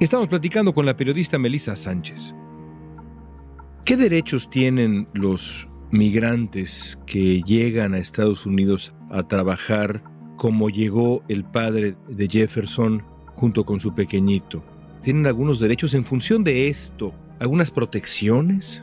Estamos 0.00 0.28
platicando 0.28 0.74
con 0.74 0.86
la 0.86 0.96
periodista 0.96 1.38
Melissa 1.38 1.76
Sánchez. 1.76 2.34
¿Qué 3.84 3.96
derechos 3.96 4.50
tienen 4.50 5.08
los 5.14 5.68
migrantes 5.90 6.98
que 7.06 7.42
llegan 7.42 7.94
a 7.94 7.98
Estados 7.98 8.46
Unidos 8.46 8.94
a 9.10 9.26
trabajar 9.26 10.02
como 10.36 10.68
llegó 10.68 11.22
el 11.28 11.44
padre 11.44 11.96
de 12.08 12.28
Jefferson 12.28 13.02
junto 13.34 13.64
con 13.64 13.80
su 13.80 13.94
pequeñito? 13.94 14.62
tienen 15.04 15.26
algunos 15.26 15.60
derechos 15.60 15.94
en 15.94 16.04
función 16.04 16.42
de 16.42 16.68
esto, 16.68 17.14
algunas 17.38 17.70
protecciones. 17.70 18.82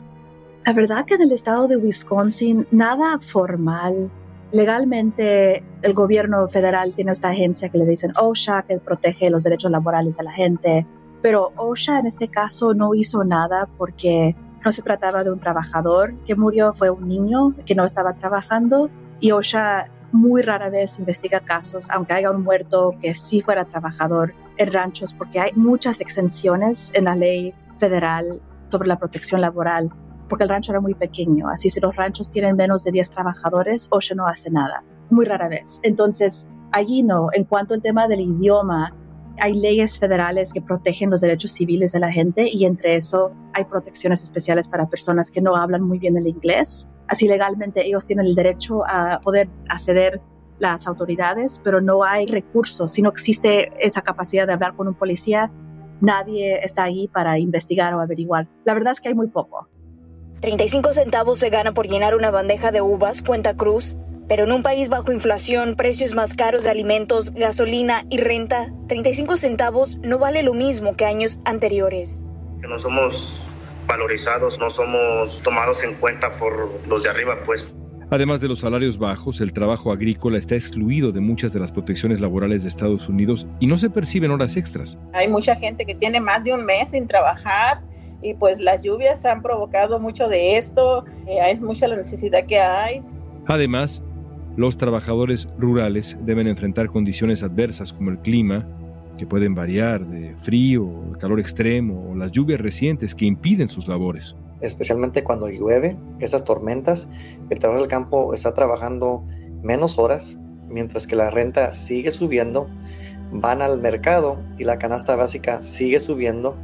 La 0.64 0.72
verdad 0.72 1.04
que 1.04 1.14
en 1.14 1.22
el 1.22 1.32
estado 1.32 1.66
de 1.66 1.76
Wisconsin 1.76 2.68
nada 2.70 3.18
formal. 3.18 4.10
Legalmente 4.52 5.64
el 5.82 5.92
gobierno 5.92 6.46
federal 6.46 6.94
tiene 6.94 7.10
esta 7.10 7.30
agencia 7.30 7.68
que 7.68 7.78
le 7.78 7.84
dicen 7.84 8.12
OSHA 8.16 8.62
que 8.62 8.78
protege 8.78 9.28
los 9.28 9.42
derechos 9.42 9.72
laborales 9.72 10.18
de 10.18 10.24
la 10.24 10.30
gente, 10.30 10.86
pero 11.20 11.52
OSHA 11.56 11.98
en 11.98 12.06
este 12.06 12.28
caso 12.28 12.74
no 12.74 12.94
hizo 12.94 13.24
nada 13.24 13.68
porque 13.76 14.36
no 14.64 14.70
se 14.70 14.82
trataba 14.82 15.24
de 15.24 15.32
un 15.32 15.40
trabajador 15.40 16.14
que 16.24 16.36
murió, 16.36 16.74
fue 16.74 16.90
un 16.90 17.08
niño 17.08 17.56
que 17.66 17.74
no 17.74 17.84
estaba 17.84 18.12
trabajando. 18.14 18.88
Y 19.18 19.32
OSHA 19.32 19.88
muy 20.12 20.42
rara 20.42 20.68
vez 20.70 20.96
investiga 21.00 21.40
casos, 21.40 21.90
aunque 21.90 22.12
haya 22.12 22.30
un 22.30 22.44
muerto 22.44 22.94
que 23.00 23.16
sí 23.16 23.40
fuera 23.40 23.64
trabajador 23.64 24.34
en 24.58 24.72
ranchos, 24.72 25.12
porque 25.12 25.40
hay 25.40 25.52
muchas 25.54 26.00
exenciones 26.00 26.92
en 26.94 27.04
la 27.06 27.16
ley 27.16 27.52
federal 27.78 28.40
sobre 28.66 28.86
la 28.86 28.98
protección 28.98 29.40
laboral, 29.40 29.90
porque 30.32 30.44
el 30.44 30.48
rancho 30.48 30.72
era 30.72 30.80
muy 30.80 30.94
pequeño. 30.94 31.50
Así 31.50 31.68
si 31.68 31.78
los 31.78 31.94
ranchos 31.94 32.30
tienen 32.30 32.56
menos 32.56 32.84
de 32.84 32.90
10 32.90 33.10
trabajadores, 33.10 33.86
OSHA 33.90 34.14
no 34.14 34.26
hace 34.26 34.50
nada, 34.50 34.82
muy 35.10 35.26
rara 35.26 35.46
vez. 35.46 35.78
Entonces, 35.82 36.48
allí 36.70 37.02
no. 37.02 37.28
En 37.34 37.44
cuanto 37.44 37.74
al 37.74 37.82
tema 37.82 38.08
del 38.08 38.22
idioma, 38.22 38.96
hay 39.38 39.52
leyes 39.52 39.98
federales 39.98 40.54
que 40.54 40.62
protegen 40.62 41.10
los 41.10 41.20
derechos 41.20 41.52
civiles 41.52 41.92
de 41.92 42.00
la 42.00 42.10
gente 42.10 42.48
y 42.50 42.64
entre 42.64 42.94
eso 42.94 43.32
hay 43.52 43.66
protecciones 43.66 44.22
especiales 44.22 44.66
para 44.68 44.88
personas 44.88 45.30
que 45.30 45.42
no 45.42 45.54
hablan 45.54 45.82
muy 45.82 45.98
bien 45.98 46.16
el 46.16 46.26
inglés. 46.26 46.88
Así 47.08 47.28
legalmente 47.28 47.86
ellos 47.86 48.06
tienen 48.06 48.24
el 48.24 48.34
derecho 48.34 48.86
a 48.86 49.20
poder 49.20 49.50
acceder 49.68 50.22
las 50.58 50.86
autoridades, 50.86 51.60
pero 51.62 51.82
no 51.82 52.04
hay 52.04 52.24
recursos. 52.24 52.90
Si 52.90 53.02
no 53.02 53.10
existe 53.10 53.70
esa 53.86 54.00
capacidad 54.00 54.46
de 54.46 54.54
hablar 54.54 54.76
con 54.76 54.88
un 54.88 54.94
policía, 54.94 55.52
nadie 56.00 56.58
está 56.62 56.84
ahí 56.84 57.06
para 57.08 57.38
investigar 57.38 57.92
o 57.92 58.00
averiguar. 58.00 58.46
La 58.64 58.72
verdad 58.72 58.92
es 58.92 59.00
que 59.02 59.08
hay 59.08 59.14
muy 59.14 59.28
poco. 59.28 59.68
35 60.42 60.92
centavos 60.92 61.38
se 61.38 61.50
gana 61.50 61.72
por 61.72 61.86
llenar 61.86 62.16
una 62.16 62.32
bandeja 62.32 62.72
de 62.72 62.82
uvas, 62.82 63.22
cuenta 63.22 63.54
Cruz, 63.54 63.96
pero 64.26 64.42
en 64.42 64.50
un 64.50 64.64
país 64.64 64.88
bajo 64.88 65.12
inflación, 65.12 65.76
precios 65.76 66.14
más 66.14 66.34
caros 66.34 66.64
de 66.64 66.70
alimentos, 66.70 67.32
gasolina 67.32 68.04
y 68.10 68.16
renta, 68.18 68.72
35 68.88 69.36
centavos 69.36 69.98
no 69.98 70.18
vale 70.18 70.42
lo 70.42 70.52
mismo 70.52 70.96
que 70.96 71.04
años 71.04 71.38
anteriores. 71.44 72.24
No 72.58 72.76
somos 72.80 73.52
valorizados, 73.86 74.58
no 74.58 74.68
somos 74.68 75.40
tomados 75.42 75.84
en 75.84 75.94
cuenta 75.94 76.34
por 76.34 76.70
los 76.88 77.04
de 77.04 77.10
arriba, 77.10 77.36
pues. 77.46 77.72
Además 78.10 78.40
de 78.40 78.48
los 78.48 78.58
salarios 78.58 78.98
bajos, 78.98 79.40
el 79.40 79.52
trabajo 79.52 79.92
agrícola 79.92 80.38
está 80.38 80.56
excluido 80.56 81.12
de 81.12 81.20
muchas 81.20 81.52
de 81.52 81.60
las 81.60 81.70
protecciones 81.70 82.20
laborales 82.20 82.62
de 82.62 82.68
Estados 82.68 83.08
Unidos 83.08 83.46
y 83.60 83.68
no 83.68 83.78
se 83.78 83.90
perciben 83.90 84.32
horas 84.32 84.56
extras. 84.56 84.98
Hay 85.12 85.28
mucha 85.28 85.54
gente 85.54 85.86
que 85.86 85.94
tiene 85.94 86.18
más 86.18 86.42
de 86.42 86.52
un 86.52 86.64
mes 86.64 86.90
sin 86.90 87.06
trabajar 87.06 87.91
y 88.22 88.34
pues 88.34 88.60
las 88.60 88.82
lluvias 88.82 89.24
han 89.24 89.42
provocado 89.42 89.98
mucho 89.98 90.28
de 90.28 90.56
esto, 90.56 91.04
eh, 91.26 91.40
hay 91.40 91.58
mucha 91.58 91.88
la 91.88 91.96
necesidad 91.96 92.46
que 92.46 92.58
hay. 92.58 93.02
Además, 93.46 94.02
los 94.56 94.76
trabajadores 94.76 95.48
rurales 95.58 96.16
deben 96.22 96.46
enfrentar 96.46 96.88
condiciones 96.88 97.42
adversas 97.42 97.92
como 97.92 98.10
el 98.10 98.18
clima, 98.18 98.66
que 99.18 99.26
pueden 99.26 99.54
variar 99.54 100.06
de 100.06 100.34
frío, 100.36 100.88
calor 101.18 101.40
extremo 101.40 102.10
o 102.10 102.14
las 102.14 102.32
lluvias 102.32 102.60
recientes 102.60 103.14
que 103.14 103.26
impiden 103.26 103.68
sus 103.68 103.88
labores. 103.88 104.36
Especialmente 104.60 105.24
cuando 105.24 105.48
llueve, 105.48 105.96
esas 106.20 106.44
tormentas, 106.44 107.08
el 107.50 107.58
trabajo 107.58 107.80
del 107.80 107.90
campo 107.90 108.32
está 108.32 108.54
trabajando 108.54 109.24
menos 109.62 109.98
horas, 109.98 110.38
mientras 110.68 111.06
que 111.06 111.16
la 111.16 111.30
renta 111.30 111.72
sigue 111.72 112.10
subiendo, 112.10 112.68
van 113.32 113.62
al 113.62 113.80
mercado 113.80 114.38
y 114.58 114.64
la 114.64 114.78
canasta 114.78 115.16
básica 115.16 115.62
sigue 115.62 116.00
subiendo 116.00 116.56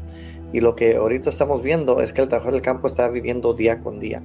y 0.52 0.60
lo 0.60 0.74
que 0.74 0.96
ahorita 0.96 1.28
estamos 1.28 1.62
viendo 1.62 2.00
es 2.00 2.12
que 2.12 2.22
el 2.22 2.28
trabajador 2.28 2.54
del 2.54 2.62
campo 2.62 2.86
está 2.86 3.08
viviendo 3.08 3.54
día 3.54 3.80
con 3.80 4.00
día. 4.00 4.22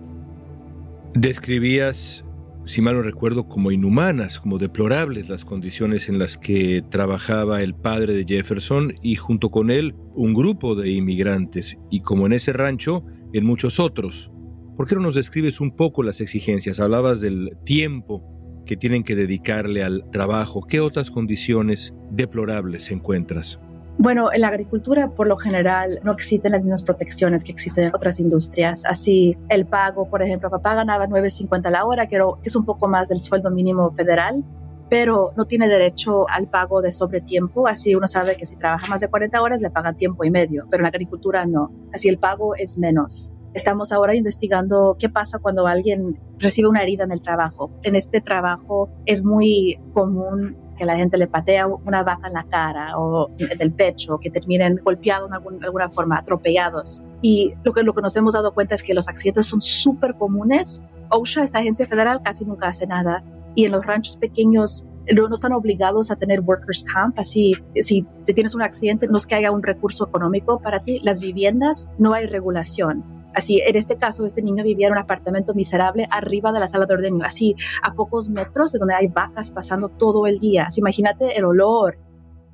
Describías, 1.13 2.23
si 2.65 2.81
mal 2.81 2.95
no 2.95 3.01
recuerdo, 3.01 3.47
como 3.47 3.71
inhumanas, 3.71 4.39
como 4.39 4.57
deplorables 4.57 5.29
las 5.29 5.45
condiciones 5.45 6.09
en 6.09 6.17
las 6.17 6.37
que 6.37 6.83
trabajaba 6.89 7.61
el 7.61 7.75
padre 7.75 8.13
de 8.13 8.25
Jefferson 8.25 8.95
y 9.01 9.15
junto 9.15 9.51
con 9.51 9.69
él 9.69 9.95
un 10.15 10.33
grupo 10.33 10.75
de 10.75 10.89
inmigrantes, 10.89 11.77
y 11.89 12.01
como 12.01 12.25
en 12.25 12.33
ese 12.33 12.53
rancho, 12.53 13.03
en 13.33 13.45
muchos 13.45 13.79
otros. 13.79 14.31
¿Por 14.77 14.87
qué 14.87 14.95
no 14.95 15.01
nos 15.01 15.15
describes 15.15 15.61
un 15.61 15.75
poco 15.75 16.01
las 16.01 16.19
exigencias? 16.19 16.79
Hablabas 16.79 17.21
del 17.21 17.57
tiempo 17.63 18.23
que 18.65 18.77
tienen 18.77 19.03
que 19.03 19.15
dedicarle 19.15 19.83
al 19.83 20.09
trabajo. 20.11 20.65
¿Qué 20.67 20.79
otras 20.79 21.11
condiciones 21.11 21.93
deplorables 22.09 22.89
encuentras? 22.91 23.59
Bueno, 23.97 24.33
en 24.33 24.41
la 24.41 24.47
agricultura 24.47 25.11
por 25.11 25.27
lo 25.27 25.37
general 25.37 25.99
no 26.03 26.11
existen 26.11 26.51
las 26.51 26.63
mismas 26.63 26.83
protecciones 26.83 27.43
que 27.43 27.51
existen 27.51 27.85
en 27.85 27.95
otras 27.95 28.19
industrias. 28.19 28.83
Así, 28.85 29.37
el 29.49 29.65
pago, 29.65 30.09
por 30.09 30.21
ejemplo, 30.23 30.49
papá 30.49 30.75
ganaba 30.75 31.07
9.50 31.07 31.69
la 31.69 31.85
hora, 31.85 32.07
que 32.07 32.19
es 32.43 32.55
un 32.55 32.65
poco 32.65 32.87
más 32.87 33.09
del 33.09 33.21
sueldo 33.21 33.51
mínimo 33.51 33.91
federal, 33.91 34.43
pero 34.89 35.31
no 35.37 35.45
tiene 35.45 35.67
derecho 35.67 36.27
al 36.27 36.47
pago 36.47 36.81
de 36.81 36.91
sobretiempo. 36.91 37.67
Así 37.67 37.95
uno 37.95 38.07
sabe 38.07 38.35
que 38.35 38.45
si 38.45 38.55
trabaja 38.55 38.87
más 38.87 38.99
de 38.99 39.07
40 39.07 39.41
horas 39.41 39.61
le 39.61 39.69
pagan 39.69 39.95
tiempo 39.95 40.23
y 40.23 40.31
medio, 40.31 40.65
pero 40.69 40.81
en 40.81 40.83
la 40.83 40.89
agricultura 40.89 41.45
no. 41.45 41.71
Así 41.93 42.09
el 42.09 42.17
pago 42.17 42.55
es 42.55 42.77
menos. 42.77 43.31
Estamos 43.53 43.91
ahora 43.91 44.15
investigando 44.15 44.97
qué 44.97 45.09
pasa 45.09 45.37
cuando 45.37 45.67
alguien 45.67 46.19
recibe 46.39 46.67
una 46.67 46.81
herida 46.81 47.03
en 47.03 47.11
el 47.11 47.21
trabajo. 47.21 47.71
En 47.83 47.95
este 47.95 48.19
trabajo 48.19 48.89
es 49.05 49.23
muy 49.23 49.79
común 49.93 50.57
que 50.75 50.85
la 50.85 50.95
gente 50.95 51.17
le 51.17 51.27
patea 51.27 51.67
una 51.67 52.03
vaca 52.03 52.27
en 52.27 52.33
la 52.33 52.43
cara 52.43 52.97
o 52.97 53.29
del 53.37 53.71
pecho, 53.71 54.17
que 54.19 54.29
terminen 54.29 54.79
golpeados 54.83 55.29
de 55.29 55.65
alguna, 55.65 55.89
forma, 55.89 56.17
atropellados. 56.17 57.01
Y 57.21 57.53
lo 57.63 57.71
que, 57.71 57.83
lo 57.83 57.93
que 57.93 58.01
nos 58.01 58.15
hemos 58.15 58.33
dado 58.33 58.53
cuenta 58.53 58.75
es 58.75 58.83
que 58.83 58.93
los 58.93 59.07
accidentes 59.07 59.47
son 59.47 59.61
súper 59.61 60.15
comunes. 60.15 60.81
OSHA, 61.09 61.43
esta 61.43 61.59
agencia 61.59 61.87
federal, 61.87 62.21
casi 62.23 62.45
nunca 62.45 62.67
hace 62.67 62.87
nada. 62.87 63.23
Y 63.55 63.65
en 63.65 63.71
los 63.71 63.85
ranchos 63.85 64.17
pequeños 64.17 64.83
no, 65.11 65.27
no, 65.27 65.33
están 65.33 65.53
obligados 65.53 66.11
a 66.11 66.15
tener 66.15 66.41
workers 66.41 66.83
camp, 66.83 67.19
así 67.19 67.55
si 67.75 68.05
te 68.25 68.33
tienes 68.33 68.55
un 68.55 68.61
accidente 68.61 69.07
no 69.07 69.17
es 69.17 69.27
que 69.27 69.35
haya 69.35 69.51
un 69.51 69.61
recurso 69.61 70.07
económico 70.07 70.59
para 70.59 70.81
ti, 70.81 70.99
las 71.03 71.19
viviendas 71.19 71.89
no 71.97 72.13
hay 72.13 72.25
regulación. 72.27 73.03
Así, 73.33 73.61
en 73.65 73.75
este 73.75 73.97
caso, 73.97 74.25
este 74.25 74.41
niño 74.41 74.63
vivía 74.63 74.87
en 74.87 74.93
un 74.93 74.99
apartamento 74.99 75.53
miserable 75.53 76.07
arriba 76.11 76.51
de 76.51 76.59
la 76.59 76.67
sala 76.67 76.85
de 76.85 76.93
ordeño, 76.93 77.23
así 77.23 77.55
a 77.81 77.93
pocos 77.93 78.29
metros 78.29 78.71
de 78.71 78.79
donde 78.79 78.95
hay 78.95 79.07
vacas 79.07 79.51
pasando 79.51 79.89
todo 79.89 80.27
el 80.27 80.39
día. 80.39 80.65
Así, 80.67 80.81
imagínate 80.81 81.37
el 81.37 81.45
olor. 81.45 81.97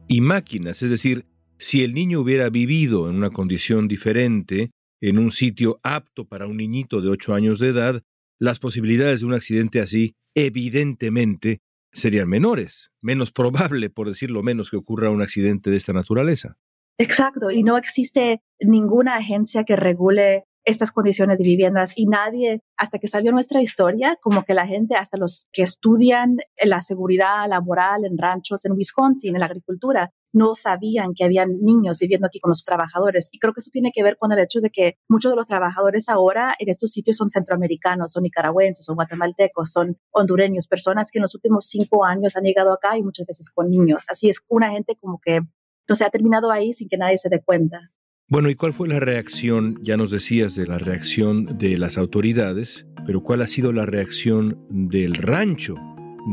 Y 0.07 0.21
máquinas, 0.21 0.81
es 0.81 0.89
decir, 0.89 1.25
si 1.57 1.83
el 1.83 1.93
niño 1.93 2.21
hubiera 2.21 2.49
vivido 2.49 3.09
en 3.09 3.17
una 3.17 3.29
condición 3.29 3.87
diferente, 3.87 4.71
en 5.01 5.19
un 5.19 5.31
sitio 5.31 5.79
apto 5.83 6.25
para 6.25 6.47
un 6.47 6.57
niñito 6.57 7.01
de 7.01 7.09
8 7.09 7.33
años 7.33 7.59
de 7.59 7.69
edad, 7.69 8.01
las 8.39 8.59
posibilidades 8.59 9.19
de 9.19 9.25
un 9.25 9.33
accidente 9.33 9.81
así, 9.81 10.15
evidentemente, 10.33 11.61
serían 11.91 12.29
menores, 12.29 12.91
menos 13.01 13.31
probable, 13.31 13.89
por 13.89 14.07
decirlo 14.07 14.43
menos, 14.43 14.69
que 14.69 14.77
ocurra 14.77 15.09
un 15.09 15.21
accidente 15.21 15.69
de 15.69 15.77
esta 15.77 15.93
naturaleza. 15.93 16.57
Exacto, 16.97 17.49
y 17.51 17.63
no 17.63 17.77
existe 17.77 18.41
ninguna 18.59 19.15
agencia 19.15 19.63
que 19.63 19.75
regule 19.75 20.45
estas 20.69 20.91
condiciones 20.91 21.39
de 21.39 21.43
viviendas 21.43 21.93
y 21.95 22.05
nadie, 22.05 22.61
hasta 22.77 22.99
que 22.99 23.07
salió 23.07 23.31
nuestra 23.31 23.61
historia, 23.61 24.17
como 24.21 24.43
que 24.43 24.53
la 24.53 24.67
gente, 24.67 24.95
hasta 24.95 25.17
los 25.17 25.47
que 25.51 25.63
estudian 25.63 26.37
la 26.63 26.81
seguridad 26.81 27.47
laboral 27.47 28.05
en 28.05 28.17
ranchos 28.17 28.65
en 28.65 28.73
Wisconsin, 28.73 29.35
en 29.35 29.39
la 29.39 29.47
agricultura, 29.47 30.11
no 30.31 30.53
sabían 30.53 31.13
que 31.15 31.23
habían 31.23 31.59
niños 31.61 31.99
viviendo 31.99 32.27
aquí 32.27 32.39
con 32.39 32.49
los 32.49 32.63
trabajadores. 32.63 33.29
Y 33.31 33.39
creo 33.39 33.53
que 33.53 33.61
eso 33.61 33.71
tiene 33.71 33.91
que 33.93 34.03
ver 34.03 34.17
con 34.17 34.31
el 34.31 34.39
hecho 34.39 34.61
de 34.61 34.69
que 34.69 34.97
muchos 35.09 35.31
de 35.31 35.35
los 35.35 35.47
trabajadores 35.47 36.07
ahora 36.07 36.53
en 36.59 36.69
estos 36.69 36.91
sitios 36.91 37.17
son 37.17 37.29
centroamericanos, 37.29 38.11
son 38.11 38.23
nicaragüenses, 38.23 38.85
son 38.85 38.95
guatemaltecos, 38.95 39.71
son 39.71 39.97
hondureños, 40.11 40.67
personas 40.67 41.09
que 41.09 41.17
en 41.17 41.23
los 41.23 41.33
últimos 41.33 41.65
cinco 41.67 42.05
años 42.05 42.35
han 42.35 42.43
llegado 42.43 42.71
acá 42.71 42.95
y 42.95 43.01
muchas 43.01 43.25
veces 43.25 43.49
con 43.49 43.69
niños. 43.69 44.05
Así 44.09 44.29
es 44.29 44.41
una 44.47 44.69
gente 44.69 44.95
como 45.01 45.19
que 45.19 45.41
no 45.87 45.95
se 45.95 46.05
ha 46.05 46.09
terminado 46.09 46.51
ahí 46.51 46.73
sin 46.73 46.87
que 46.87 46.97
nadie 46.97 47.17
se 47.17 47.29
dé 47.29 47.41
cuenta. 47.41 47.91
Bueno, 48.31 48.51
¿y 48.51 48.55
cuál 48.55 48.73
fue 48.73 48.87
la 48.87 48.99
reacción? 48.99 49.79
Ya 49.81 49.97
nos 49.97 50.11
decías 50.11 50.53
de 50.53 50.67
la 50.67 50.77
reacción 50.77 51.57
de 51.57 51.79
las 51.79 51.97
autoridades, 51.97 52.85
pero 53.07 53.23
¿cuál 53.23 53.41
ha 53.41 53.47
sido 53.47 53.73
la 53.73 53.87
reacción 53.87 54.55
del 54.69 55.15
rancho, 55.15 55.73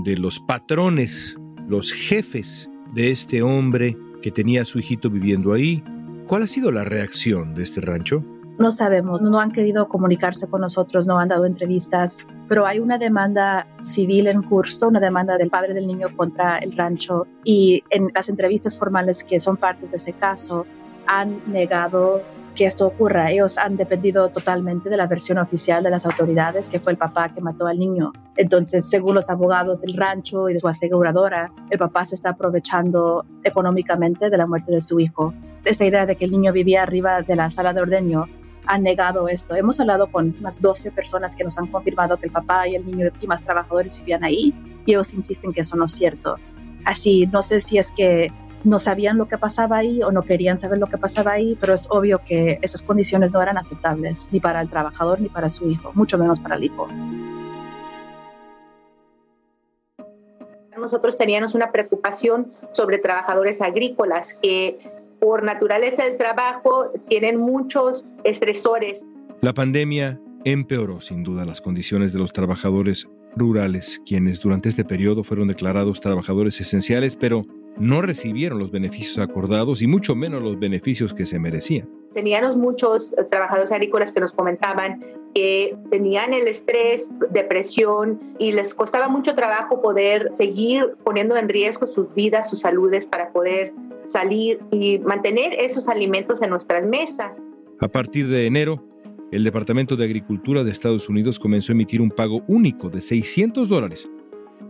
de 0.05 0.19
los 0.19 0.38
patrones, 0.38 1.38
los 1.67 1.95
jefes 1.95 2.69
de 2.93 3.11
este 3.11 3.41
hombre 3.41 3.97
que 4.21 4.31
tenía 4.31 4.61
a 4.61 4.65
su 4.67 4.79
hijito 4.79 5.09
viviendo 5.09 5.55
ahí? 5.55 5.83
¿Cuál 6.26 6.43
ha 6.43 6.49
sido 6.49 6.71
la 6.71 6.85
reacción 6.85 7.55
de 7.55 7.62
este 7.62 7.81
rancho? 7.81 8.23
No 8.59 8.71
sabemos, 8.73 9.23
no 9.23 9.41
han 9.41 9.50
querido 9.50 9.88
comunicarse 9.88 10.47
con 10.49 10.61
nosotros, 10.61 11.07
no 11.07 11.19
han 11.19 11.29
dado 11.29 11.47
entrevistas, 11.47 12.26
pero 12.47 12.67
hay 12.67 12.79
una 12.79 12.99
demanda 12.99 13.67
civil 13.83 14.26
en 14.26 14.43
curso, 14.43 14.88
una 14.88 15.00
demanda 15.00 15.38
del 15.38 15.49
padre 15.49 15.73
del 15.73 15.87
niño 15.87 16.15
contra 16.15 16.59
el 16.59 16.76
rancho 16.76 17.26
y 17.43 17.83
en 17.88 18.11
las 18.15 18.29
entrevistas 18.29 18.79
formales 18.79 19.25
que 19.25 19.41
son 19.41 19.57
partes 19.57 19.93
de 19.93 19.97
ese 19.97 20.12
caso, 20.12 20.67
han 21.07 21.41
negado 21.47 22.23
que 22.57 22.67
esto 22.67 22.87
ocurra. 22.87 23.31
Ellos 23.31 23.59
han 23.59 23.77
dependido 23.77 24.31
totalmente 24.31 24.89
de 24.89 24.97
la 24.97 25.07
versión 25.07 25.39
oficial 25.39 25.85
de 25.85 25.91
las 25.91 26.07
autoridades, 26.07 26.69
que 26.69 26.81
fue 26.81 26.93
el 26.93 26.99
papá 26.99 27.29
que 27.29 27.41
mató 27.41 27.67
al 27.67 27.79
niño. 27.79 28.13
Entonces, 28.37 28.89
según 28.89 29.15
los 29.15 29.31
abogados 29.31 29.83
del 29.83 29.95
rancho 29.95 30.49
y 30.49 30.55
de 30.55 30.59
su 30.59 30.67
aseguradora, 30.67 31.53
el 31.71 31.79
papá 31.79 32.05
se 32.07 32.15
está 32.15 32.31
aprovechando 32.31 33.25
económicamente 33.45 34.31
de 34.31 34.37
la 34.37 34.47
muerte 34.47 34.73
de 34.73 34.81
su 34.81 34.99
hijo. 34.99 35.35
Esta 35.65 35.85
idea 35.85 36.07
de 36.07 36.17
que 36.17 36.25
el 36.25 36.33
niño 36.33 36.53
vivía 36.53 36.83
arriba 36.83 37.23
de 37.23 37.37
la 37.37 37.51
sala 37.51 37.73
de 37.73 37.83
ordeño 37.83 38.25
han 38.67 38.83
negado 38.83 39.29
esto. 39.29 39.55
Hemos 39.55 39.79
hablado 39.79 40.11
con 40.11 40.35
unas 40.41 40.61
12 40.61 40.91
personas 40.91 41.37
que 41.37 41.45
nos 41.45 41.57
han 41.59 41.67
confirmado 41.67 42.17
que 42.17 42.27
el 42.27 42.33
papá 42.33 42.67
y 42.67 42.75
el 42.75 42.85
niño 42.85 43.09
y 43.21 43.27
más 43.27 43.45
trabajadores 43.45 43.99
vivían 43.99 44.25
ahí 44.25 44.53
y 44.85 44.93
ellos 44.93 45.15
insisten 45.15 45.53
que 45.53 45.61
eso 45.61 45.77
no 45.77 45.85
es 45.85 45.93
cierto. 45.93 46.37
Así, 46.85 47.27
no 47.27 47.43
sé 47.43 47.61
si 47.61 47.79
es 47.79 47.93
que 47.93 48.33
no 48.65 48.79
sabían 48.79 49.19
lo 49.19 49.29
que 49.29 49.39
pasaba 49.39 49.79
ahí 49.79 50.03
o 50.03 50.11
no 50.11 50.23
querían 50.23 50.59
saber 50.59 50.79
lo 50.79 50.87
que 50.87 50.99
pasaba 50.99 51.33
ahí, 51.33 51.57
pero 51.61 51.75
es 51.75 51.87
obvio 51.91 52.21
que 52.25 52.59
esas 52.63 52.83
condiciones 52.83 53.33
no 53.33 53.41
eran 53.43 53.59
aceptables 53.59 54.29
ni 54.33 54.41
para 54.41 54.61
el 54.61 54.71
trabajador 54.71 55.21
ni 55.21 55.29
para 55.29 55.49
su 55.49 55.69
hijo, 55.69 55.93
mucho 55.95 56.19
menos 56.19 56.41
para 56.41 56.57
el 56.57 56.65
hijo. 56.65 56.89
Nosotros 60.79 61.17
teníamos 61.17 61.55
una 61.55 61.73
preocupación 61.73 62.53
sobre 62.73 62.99
trabajadores 62.99 63.61
agrícolas 63.61 64.35
que 64.35 64.79
por 65.21 65.43
naturaleza 65.43 66.05
del 66.05 66.17
trabajo 66.17 66.93
tienen 67.09 67.39
muchos 67.39 68.05
estresores. 68.25 69.05
La 69.41 69.55
pandemia 69.55 70.21
empeoró 70.45 71.01
sin 71.01 71.25
duda 71.25 71.45
las 71.45 71.61
condiciones 71.61 72.13
de 72.13 72.19
los 72.19 72.33
trabajadores 72.33 73.09
rurales, 73.35 74.01
quienes 74.07 74.41
durante 74.41 74.69
este 74.69 74.85
periodo 74.85 75.25
fueron 75.25 75.49
declarados 75.49 76.01
trabajadores 76.01 76.61
esenciales, 76.61 77.17
pero 77.17 77.47
no 77.78 78.02
recibieron 78.02 78.59
los 78.59 78.71
beneficios 78.71 79.18
acordados 79.18 79.83
y 79.83 79.87
mucho 79.87 80.14
menos 80.14 80.42
los 80.42 80.59
beneficios 80.59 81.12
que 81.12 81.26
se 81.26 81.38
merecían. 81.38 81.88
Teníamos 82.14 82.56
muchos 82.56 83.12
eh, 83.12 83.25
trabajadores 83.30 83.73
agrícolas 83.73 84.12
que 84.12 84.21
nos 84.21 84.33
comentaban 84.33 85.04
que 85.35 85.76
tenían 85.90 86.33
el 86.33 86.49
estrés, 86.49 87.11
depresión 87.30 88.18
y 88.38 88.52
les 88.52 88.73
costaba 88.73 89.09
mucho 89.09 89.35
trabajo 89.35 89.83
poder 89.83 90.33
seguir 90.33 90.97
poniendo 91.04 91.37
en 91.37 91.50
riesgo 91.50 91.87
sus 91.87 92.12
vidas, 92.14 92.49
sus 92.49 92.61
saludes 92.61 93.04
para 93.04 93.30
poder 93.33 93.75
salir 94.06 94.59
y 94.71 94.99
mantener 95.00 95.52
esos 95.52 95.88
alimentos 95.88 96.40
en 96.40 96.50
nuestras 96.50 96.87
mesas. 96.87 97.42
A 97.80 97.88
partir 97.88 98.28
de 98.28 98.47
enero, 98.47 98.83
el 99.30 99.45
Departamento 99.45 99.97
de 99.97 100.04
Agricultura 100.04 100.64
de 100.64 100.71
Estados 100.71 101.09
Unidos 101.11 101.38
comenzó 101.38 101.73
a 101.73 101.75
emitir 101.75 102.00
un 102.00 102.11
pago 102.11 102.42
único 102.47 102.88
de 102.88 103.02
600 103.02 103.68
dólares 103.68 104.09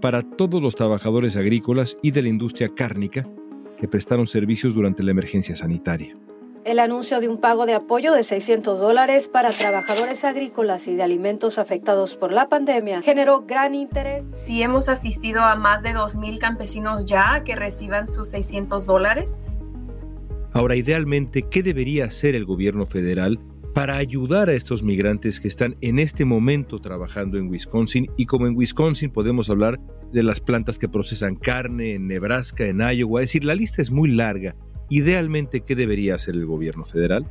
para 0.01 0.23
todos 0.23 0.63
los 0.63 0.75
trabajadores 0.75 1.37
agrícolas 1.37 1.97
y 2.03 2.11
de 2.11 2.23
la 2.23 2.29
industria 2.29 2.71
cárnica 2.75 3.29
que 3.79 3.89
prestaron 3.89 4.27
servicios 4.27 4.75
durante 4.75 5.03
la 5.03 5.11
emergencia 5.11 5.55
sanitaria. 5.55 6.17
El 6.65 6.81
anuncio 6.81 7.21
de 7.21 7.29
un 7.29 7.39
pago 7.39 7.65
de 7.65 7.75
apoyo 7.75 8.13
de 8.13 8.25
600 8.25 8.81
dólares 8.81 9.29
para 9.29 9.51
trabajadores 9.51 10.25
agrícolas 10.25 10.89
y 10.89 10.97
de 10.97 11.03
alimentos 11.05 11.59
afectados 11.59 12.17
por 12.17 12.33
la 12.33 12.49
pandemia 12.49 13.03
generó 13.03 13.45
gran 13.47 13.77
interés. 13.77 14.25
Sí 14.45 14.63
hemos 14.63 14.89
asistido 14.89 15.43
a 15.43 15.55
más 15.55 15.85
de 15.85 15.95
2.000 15.95 16.39
campesinos 16.39 17.07
ya 17.07 17.45
que 17.45 17.55
reciban 17.55 18.09
sus 18.09 18.31
600 18.31 18.85
dólares. 18.85 19.41
Ahora, 20.53 20.75
idealmente, 20.75 21.43
¿qué 21.43 21.63
debería 21.63 22.07
hacer 22.07 22.35
el 22.35 22.45
gobierno 22.45 22.87
federal 22.87 23.39
para 23.77 23.97
ayudar 23.99 24.49
a 24.49 24.55
estos 24.55 24.83
migrantes 24.83 25.39
que 25.39 25.49
están 25.49 25.77
en 25.83 25.99
este 25.99 26.25
momento 26.25 26.81
trabajando 26.81 27.37
en 27.37 27.51
Wisconsin? 27.51 28.11
Y 28.17 28.25
como 28.25 28.47
en 28.47 28.57
Wisconsin 28.57 29.11
podemos 29.11 29.51
hablar 29.51 29.79
de 30.15 30.23
las 30.23 30.41
plantas 30.41 30.79
que 30.79 30.89
procesan 30.89 31.37
carne, 31.37 31.93
en 31.93 32.07
Nebraska, 32.07 32.65
en 32.65 32.81
Iowa, 32.81 33.21
es 33.21 33.29
decir, 33.29 33.45
la 33.45 33.55
lista 33.55 33.83
es 33.83 33.91
muy 33.91 34.11
larga. 34.11 34.57
Idealmente, 34.89 35.61
¿qué 35.61 35.75
debería 35.75 36.15
hacer 36.15 36.37
el 36.37 36.47
gobierno 36.47 36.87
federal? 36.87 37.27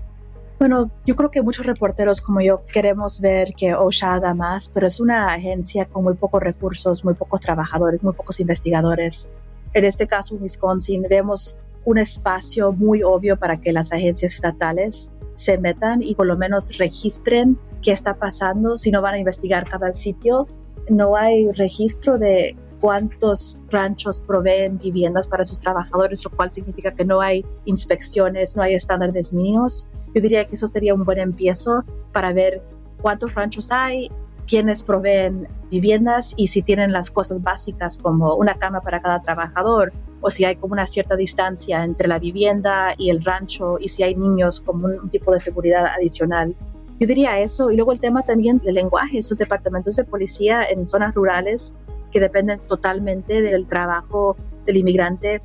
Bueno, 0.60 0.92
yo 1.08 1.16
creo 1.16 1.32
que 1.32 1.42
muchos 1.42 1.66
reporteros 1.66 2.22
como 2.22 2.42
yo 2.42 2.64
queremos 2.72 3.20
ver 3.20 3.56
que 3.58 3.74
OSHA 3.74 4.14
haga 4.14 4.36
más, 4.36 4.70
pero 4.70 4.86
es 4.86 5.00
una 5.00 5.34
agencia 5.34 5.86
con 5.86 6.04
muy 6.04 6.14
pocos 6.14 6.44
recursos, 6.44 7.04
muy 7.04 7.16
pocos 7.16 7.42
trabajadores, 7.42 8.04
muy 8.04 8.14
pocos 8.14 8.40
investigadores. 8.40 9.32
En 9.74 9.84
este 9.84 10.06
caso, 10.06 10.36
Wisconsin, 10.36 11.08
vemos 11.10 11.58
un 11.86 11.98
espacio 11.98 12.72
muy 12.72 13.04
obvio 13.04 13.38
para 13.38 13.62
que 13.62 13.72
las 13.72 13.94
agencias 13.94 14.34
estatales 14.34 15.12
se 15.36 15.58
metan 15.58 16.02
y 16.02 16.16
por 16.16 16.28
lo 16.28 16.38
menos 16.38 16.78
registren 16.78 17.58
qué 17.82 17.92
está 17.92 18.16
pasando 18.16 18.78
si 18.78 18.92
no 18.92 19.02
van 19.02 19.16
a 19.16 19.20
investigar 19.20 19.70
cada 19.70 19.94
sitio. 19.94 20.48
No 20.90 21.16
hay 21.16 21.52
registro 21.52 22.18
de 22.18 22.56
cuántos 22.80 23.58
ranchos 23.70 24.22
proveen 24.22 24.78
viviendas 24.78 25.28
para 25.28 25.44
sus 25.44 25.60
trabajadores, 25.60 26.24
lo 26.24 26.32
cual 26.32 26.52
significa 26.52 26.94
que 26.94 27.06
no 27.06 27.22
hay 27.22 27.46
inspecciones, 27.66 28.56
no 28.56 28.64
hay 28.64 28.76
estándares 28.76 29.34
mínimos. 29.34 29.88
Yo 30.14 30.22
diría 30.22 30.46
que 30.46 30.56
eso 30.56 30.68
sería 30.68 30.94
un 30.94 31.04
buen 31.04 31.20
empiezo 31.20 31.84
para 32.12 32.34
ver 32.34 32.62
cuántos 33.02 33.34
ranchos 33.34 33.72
hay, 33.72 34.10
quiénes 34.48 34.84
proveen 34.84 35.48
viviendas 35.70 36.34
y 36.38 36.48
si 36.48 36.62
tienen 36.62 36.92
las 36.92 37.12
cosas 37.12 37.42
básicas 37.42 37.98
como 37.98 38.36
una 38.36 38.56
cama 38.56 38.82
para 38.82 39.02
cada 39.02 39.20
trabajador 39.22 39.92
o 40.22 40.30
si 40.30 40.46
hay 40.46 40.56
como 40.56 40.74
una 40.74 40.86
cierta 40.86 41.16
distancia 41.16 41.84
entre 41.84 42.08
la 42.08 42.20
vivienda 42.20 42.94
y 42.98 43.10
el 43.10 43.24
rancho 43.24 43.78
y 43.80 43.90
si 43.90 44.04
hay 44.04 44.16
niños 44.16 44.62
como 44.62 44.88
un 44.88 45.10
tipo 45.10 45.32
de 45.32 45.40
seguridad 45.40 45.86
adicional. 45.88 46.56
Yo 47.00 47.08
diría 47.08 47.40
eso 47.40 47.72
y 47.72 47.76
luego 47.76 47.92
el 47.92 48.00
tema 48.00 48.24
también 48.24 48.60
del 48.60 48.76
lenguaje, 48.76 49.18
esos 49.18 49.38
departamentos 49.38 49.96
de 49.98 50.04
policía 50.04 50.62
en 50.64 50.86
zonas 50.86 51.14
rurales 51.14 51.74
que 52.12 52.20
dependen 52.20 52.60
totalmente 52.62 53.42
del 53.42 53.68
trabajo 53.68 54.38
del 54.66 54.78
inmigrante 54.78 55.42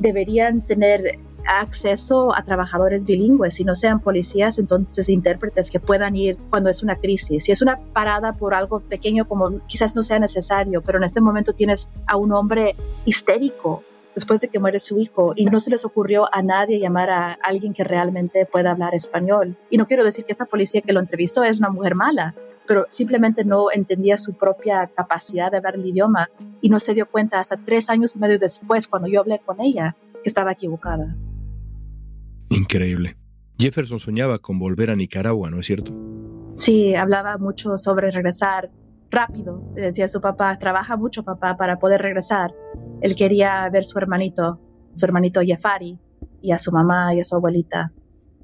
deberían 0.00 0.62
tener 0.62 1.18
acceso 1.46 2.34
a 2.34 2.42
trabajadores 2.42 3.04
bilingües, 3.04 3.54
si 3.54 3.64
no 3.64 3.74
sean 3.74 4.00
policías, 4.00 4.58
entonces 4.58 5.08
intérpretes 5.08 5.70
que 5.70 5.80
puedan 5.80 6.16
ir 6.16 6.36
cuando 6.50 6.70
es 6.70 6.82
una 6.82 6.96
crisis. 6.96 7.44
Si 7.44 7.52
es 7.52 7.62
una 7.62 7.78
parada 7.92 8.32
por 8.32 8.54
algo 8.54 8.80
pequeño 8.80 9.26
como 9.26 9.60
quizás 9.66 9.96
no 9.96 10.02
sea 10.02 10.18
necesario, 10.18 10.82
pero 10.82 10.98
en 10.98 11.04
este 11.04 11.20
momento 11.20 11.52
tienes 11.52 11.88
a 12.06 12.16
un 12.16 12.32
hombre 12.32 12.76
histérico 13.04 13.82
después 14.14 14.40
de 14.40 14.48
que 14.48 14.58
muere 14.58 14.78
su 14.78 14.98
hijo 14.98 15.32
y 15.36 15.46
no 15.46 15.60
se 15.60 15.70
les 15.70 15.84
ocurrió 15.84 16.28
a 16.32 16.42
nadie 16.42 16.80
llamar 16.80 17.10
a 17.10 17.38
alguien 17.42 17.72
que 17.72 17.84
realmente 17.84 18.46
pueda 18.46 18.72
hablar 18.72 18.94
español. 18.94 19.56
Y 19.70 19.76
no 19.76 19.86
quiero 19.86 20.04
decir 20.04 20.24
que 20.24 20.32
esta 20.32 20.46
policía 20.46 20.82
que 20.82 20.92
lo 20.92 21.00
entrevistó 21.00 21.44
es 21.44 21.58
una 21.58 21.70
mujer 21.70 21.94
mala, 21.94 22.34
pero 22.66 22.86
simplemente 22.88 23.44
no 23.44 23.66
entendía 23.72 24.16
su 24.16 24.34
propia 24.34 24.86
capacidad 24.94 25.50
de 25.50 25.56
hablar 25.56 25.74
el 25.74 25.86
idioma 25.86 26.30
y 26.60 26.68
no 26.68 26.78
se 26.78 26.94
dio 26.94 27.06
cuenta 27.06 27.38
hasta 27.38 27.56
tres 27.56 27.90
años 27.90 28.14
y 28.14 28.18
medio 28.18 28.38
después, 28.38 28.86
cuando 28.86 29.08
yo 29.08 29.20
hablé 29.20 29.40
con 29.40 29.60
ella, 29.60 29.96
que 30.22 30.28
estaba 30.28 30.52
equivocada. 30.52 31.16
Increíble. 32.50 33.16
Jefferson 33.58 34.00
soñaba 34.00 34.38
con 34.38 34.58
volver 34.58 34.90
a 34.90 34.96
Nicaragua, 34.96 35.50
¿no 35.50 35.60
es 35.60 35.66
cierto? 35.66 35.92
Sí, 36.54 36.94
hablaba 36.94 37.38
mucho 37.38 37.78
sobre 37.78 38.10
regresar 38.10 38.70
rápido. 39.10 39.62
Decía 39.74 40.08
su 40.08 40.20
papá, 40.20 40.58
trabaja 40.58 40.96
mucho 40.96 41.22
papá 41.22 41.56
para 41.56 41.78
poder 41.78 42.02
regresar. 42.02 42.52
Él 43.00 43.14
quería 43.16 43.68
ver 43.70 43.84
su 43.84 43.98
hermanito, 43.98 44.60
su 44.94 45.04
hermanito 45.06 45.40
Jeffari, 45.40 45.98
y 46.42 46.52
a 46.52 46.58
su 46.58 46.72
mamá 46.72 47.14
y 47.14 47.20
a 47.20 47.24
su 47.24 47.36
abuelita. 47.36 47.92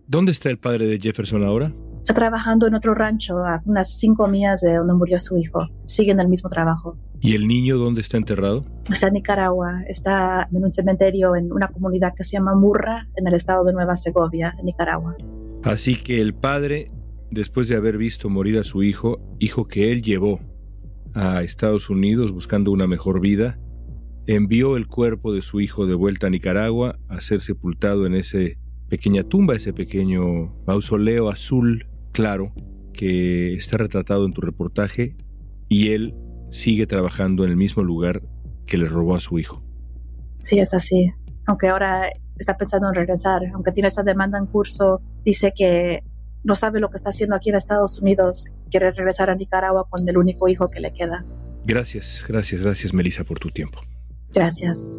¿Dónde 0.07 0.33
está 0.33 0.51
el 0.51 0.59
padre 0.59 0.87
de 0.87 0.99
Jefferson 0.99 1.45
ahora? 1.45 1.73
Está 2.07 2.15
trabajando 2.15 2.69
en 2.69 2.75
otro 2.77 2.95
rancho 2.95 3.39
a 3.39 3.61
unas 3.65 3.99
cinco 3.99 4.29
millas 4.29 4.61
de 4.61 4.75
donde 4.75 4.95
murió 4.95 5.19
su 5.19 5.37
hijo. 5.39 5.67
Sigue 5.87 6.13
en 6.13 6.21
el 6.21 6.29
mismo 6.29 6.49
trabajo. 6.49 6.97
¿Y 7.21 7.35
el 7.35 7.49
niño 7.49 7.79
dónde 7.79 8.01
está 8.01 8.17
enterrado? 8.17 8.65
Está 8.89 9.09
en 9.09 9.15
Nicaragua. 9.15 9.83
Está 9.89 10.49
en 10.53 10.65
un 10.65 10.71
cementerio 10.71 11.35
en 11.35 11.53
una 11.53 11.67
comunidad 11.67 12.15
que 12.15 12.23
se 12.23 12.37
llama 12.37 12.55
Murra, 12.55 13.09
en 13.17 13.27
el 13.27 13.35
estado 13.35 13.65
de 13.65 13.73
Nueva 13.73 13.97
Segovia, 13.97 14.55
en 14.57 14.67
Nicaragua. 14.67 15.17
Así 15.65 15.97
que 15.97 16.21
el 16.21 16.33
padre, 16.33 16.93
después 17.33 17.69
de 17.69 17.75
haber 17.75 17.99
visto 17.99 18.31
morir 18.31 18.57
a 18.59 18.63
su 18.63 18.85
hijo, 18.85 19.19
hijo 19.41 19.67
que 19.67 19.91
él 19.91 20.03
llevó 20.03 20.39
a 21.13 21.43
Estados 21.43 21.91
Unidos 21.91 22.31
buscando 22.31 22.71
una 22.71 22.87
mejor 22.87 23.19
vida, 23.19 23.59
envió 24.29 24.77
el 24.77 24.87
cuerpo 24.87 25.33
de 25.33 25.43
su 25.43 25.61
hijo 25.61 25.87
de 25.87 25.97
vuelta 25.97 26.29
a 26.29 26.31
Nicaragua 26.31 27.01
a 27.09 27.21
ser 27.21 27.41
sepultado 27.41 28.07
en 28.07 28.15
ese 28.15 28.61
pequeña 28.89 29.25
tumba, 29.25 29.57
ese 29.57 29.73
pequeño 29.73 30.55
mausoleo 30.69 31.31
azul 31.31 31.85
claro 32.17 32.51
que 32.95 33.53
está 33.53 33.77
retratado 33.77 34.25
en 34.25 34.33
tu 34.33 34.41
reportaje 34.41 35.15
y 35.69 35.93
él 35.93 36.15
sigue 36.51 36.87
trabajando 36.87 37.45
en 37.45 37.51
el 37.51 37.57
mismo 37.57 37.85
lugar 37.85 38.23
que 38.65 38.79
le 38.79 38.89
robó 38.89 39.15
a 39.15 39.21
su 39.21 39.39
hijo. 39.39 39.63
Sí, 40.41 40.59
es 40.59 40.73
así. 40.73 41.13
Aunque 41.45 41.69
ahora 41.69 42.09
está 42.39 42.57
pensando 42.57 42.89
en 42.89 42.95
regresar, 42.95 43.43
aunque 43.53 43.71
tiene 43.71 43.89
esta 43.89 44.03
demanda 44.03 44.39
en 44.39 44.47
curso, 44.47 45.03
dice 45.27 45.53
que 45.55 46.05
no 46.43 46.55
sabe 46.55 46.81
lo 46.81 46.89
que 46.89 46.97
está 46.97 47.11
haciendo 47.11 47.37
aquí 47.37 47.51
en 47.51 47.57
Estados 47.57 47.99
Unidos, 47.99 48.49
quiere 48.71 48.93
regresar 48.93 49.29
a 49.29 49.35
Nicaragua 49.35 49.87
con 49.91 50.09
el 50.09 50.17
único 50.17 50.49
hijo 50.49 50.71
que 50.71 50.81
le 50.81 50.95
queda. 50.95 51.27
Gracias, 51.67 52.25
gracias, 52.27 52.63
gracias 52.63 52.95
Melissa 52.95 53.25
por 53.25 53.39
tu 53.39 53.51
tiempo. 53.51 53.81
Gracias. 54.33 54.99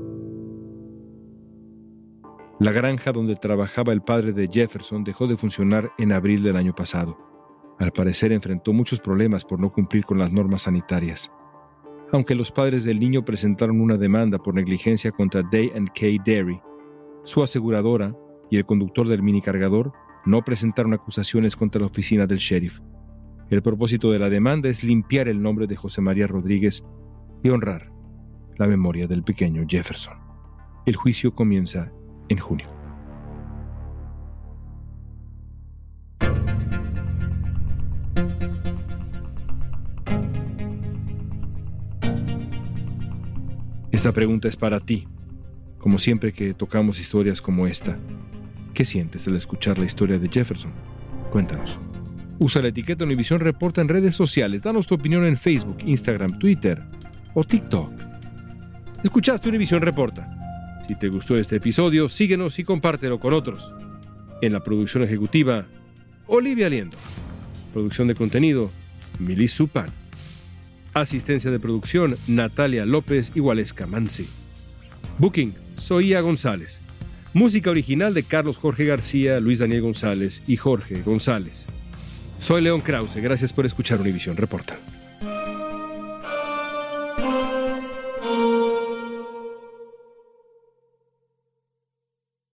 La 2.59 2.71
granja 2.71 3.11
donde 3.11 3.35
trabajaba 3.35 3.93
el 3.93 4.01
padre 4.01 4.33
de 4.33 4.49
Jefferson 4.51 5.03
dejó 5.03 5.27
de 5.27 5.37
funcionar 5.37 5.91
en 5.99 6.11
abril 6.11 6.41
del 6.41 6.57
año 6.57 6.73
pasado. 6.73 7.15
Al 7.77 7.91
parecer 7.91 8.31
enfrentó 8.31 8.73
muchos 8.73 8.99
problemas 8.99 9.45
por 9.45 9.59
no 9.59 9.71
cumplir 9.71 10.05
con 10.05 10.17
las 10.17 10.31
normas 10.31 10.63
sanitarias. 10.63 11.31
Aunque 12.11 12.33
los 12.33 12.51
padres 12.51 12.83
del 12.83 12.99
niño 12.99 13.23
presentaron 13.23 13.79
una 13.79 13.97
demanda 13.97 14.39
por 14.39 14.55
negligencia 14.55 15.11
contra 15.11 15.43
Day 15.43 15.69
K 15.69 16.23
Dairy, 16.25 16.59
su 17.23 17.43
aseguradora 17.43 18.15
y 18.49 18.57
el 18.57 18.65
conductor 18.65 19.07
del 19.07 19.21
mini 19.21 19.41
cargador 19.41 19.93
no 20.25 20.43
presentaron 20.43 20.95
acusaciones 20.95 21.55
contra 21.55 21.81
la 21.81 21.87
oficina 21.87 22.25
del 22.25 22.39
sheriff. 22.39 22.79
El 23.51 23.61
propósito 23.61 24.11
de 24.11 24.17
la 24.17 24.31
demanda 24.31 24.67
es 24.67 24.83
limpiar 24.83 25.27
el 25.27 25.43
nombre 25.43 25.67
de 25.67 25.75
José 25.75 26.01
María 26.01 26.25
Rodríguez 26.25 26.83
y 27.43 27.49
honrar 27.49 27.91
la 28.57 28.65
memoria 28.65 29.05
del 29.05 29.23
pequeño 29.23 29.63
Jefferson. 29.67 30.17
El 30.87 30.95
juicio 30.95 31.35
comienza 31.35 31.91
en 32.29 32.37
junio. 32.37 32.67
Esta 43.97 44.11
pregunta 44.11 44.47
es 44.47 44.55
para 44.55 44.79
ti. 44.79 45.07
Como 45.79 45.97
siempre 45.97 46.31
que 46.31 46.53
tocamos 46.53 46.99
historias 46.99 47.41
como 47.41 47.65
esta, 47.65 47.97
¿qué 48.75 48.85
sientes 48.85 49.27
al 49.27 49.35
escuchar 49.35 49.79
la 49.79 49.85
historia 49.85 50.19
de 50.19 50.29
Jefferson? 50.29 50.71
Cuéntanos. 51.31 51.79
Usa 52.39 52.61
la 52.61 52.67
etiqueta 52.67 53.05
Univisión 53.05 53.39
Reporta 53.39 53.81
en 53.81 53.87
redes 53.87 54.13
sociales. 54.13 54.61
Danos 54.61 54.85
tu 54.85 54.93
opinión 54.93 55.25
en 55.25 55.35
Facebook, 55.35 55.77
Instagram, 55.83 56.37
Twitter 56.37 56.83
o 57.33 57.43
TikTok. 57.43 57.91
Escuchaste 59.03 59.49
Univisión 59.49 59.81
Reporta. 59.81 60.36
Si 60.87 60.95
te 60.95 61.09
gustó 61.09 61.35
este 61.35 61.57
episodio, 61.57 62.07
síguenos 62.07 62.59
y 62.59 62.63
compártelo 62.63 63.19
con 63.19 63.33
otros. 63.33 63.73
En 64.41 64.53
la 64.53 64.63
producción 64.63 65.03
ejecutiva, 65.03 65.65
Olivia 66.27 66.67
Aliendo. 66.67 66.97
Producción 67.73 68.07
de 68.07 68.15
contenido, 68.15 68.71
Milis 69.19 69.51
Supan. 69.51 69.89
Asistencia 70.93 71.51
de 71.51 71.59
producción, 71.59 72.17
Natalia 72.27 72.85
López 72.85 73.33
y 73.35 73.41
Waleska. 73.41 73.85
Booking, 75.17 75.55
Soía 75.75 76.21
González. 76.21 76.79
Música 77.33 77.69
original 77.69 78.13
de 78.13 78.23
Carlos 78.23 78.57
Jorge 78.57 78.85
García, 78.85 79.41
Luis 79.41 79.59
Daniel 79.59 79.81
González 79.81 80.41
y 80.47 80.55
Jorge 80.55 81.01
González. 81.01 81.65
Soy 82.39 82.61
León 82.61 82.79
Krause, 82.79 83.17
gracias 83.17 83.51
por 83.51 83.65
escuchar 83.65 83.99
Univisión 83.99 84.37
Reporta. 84.37 84.77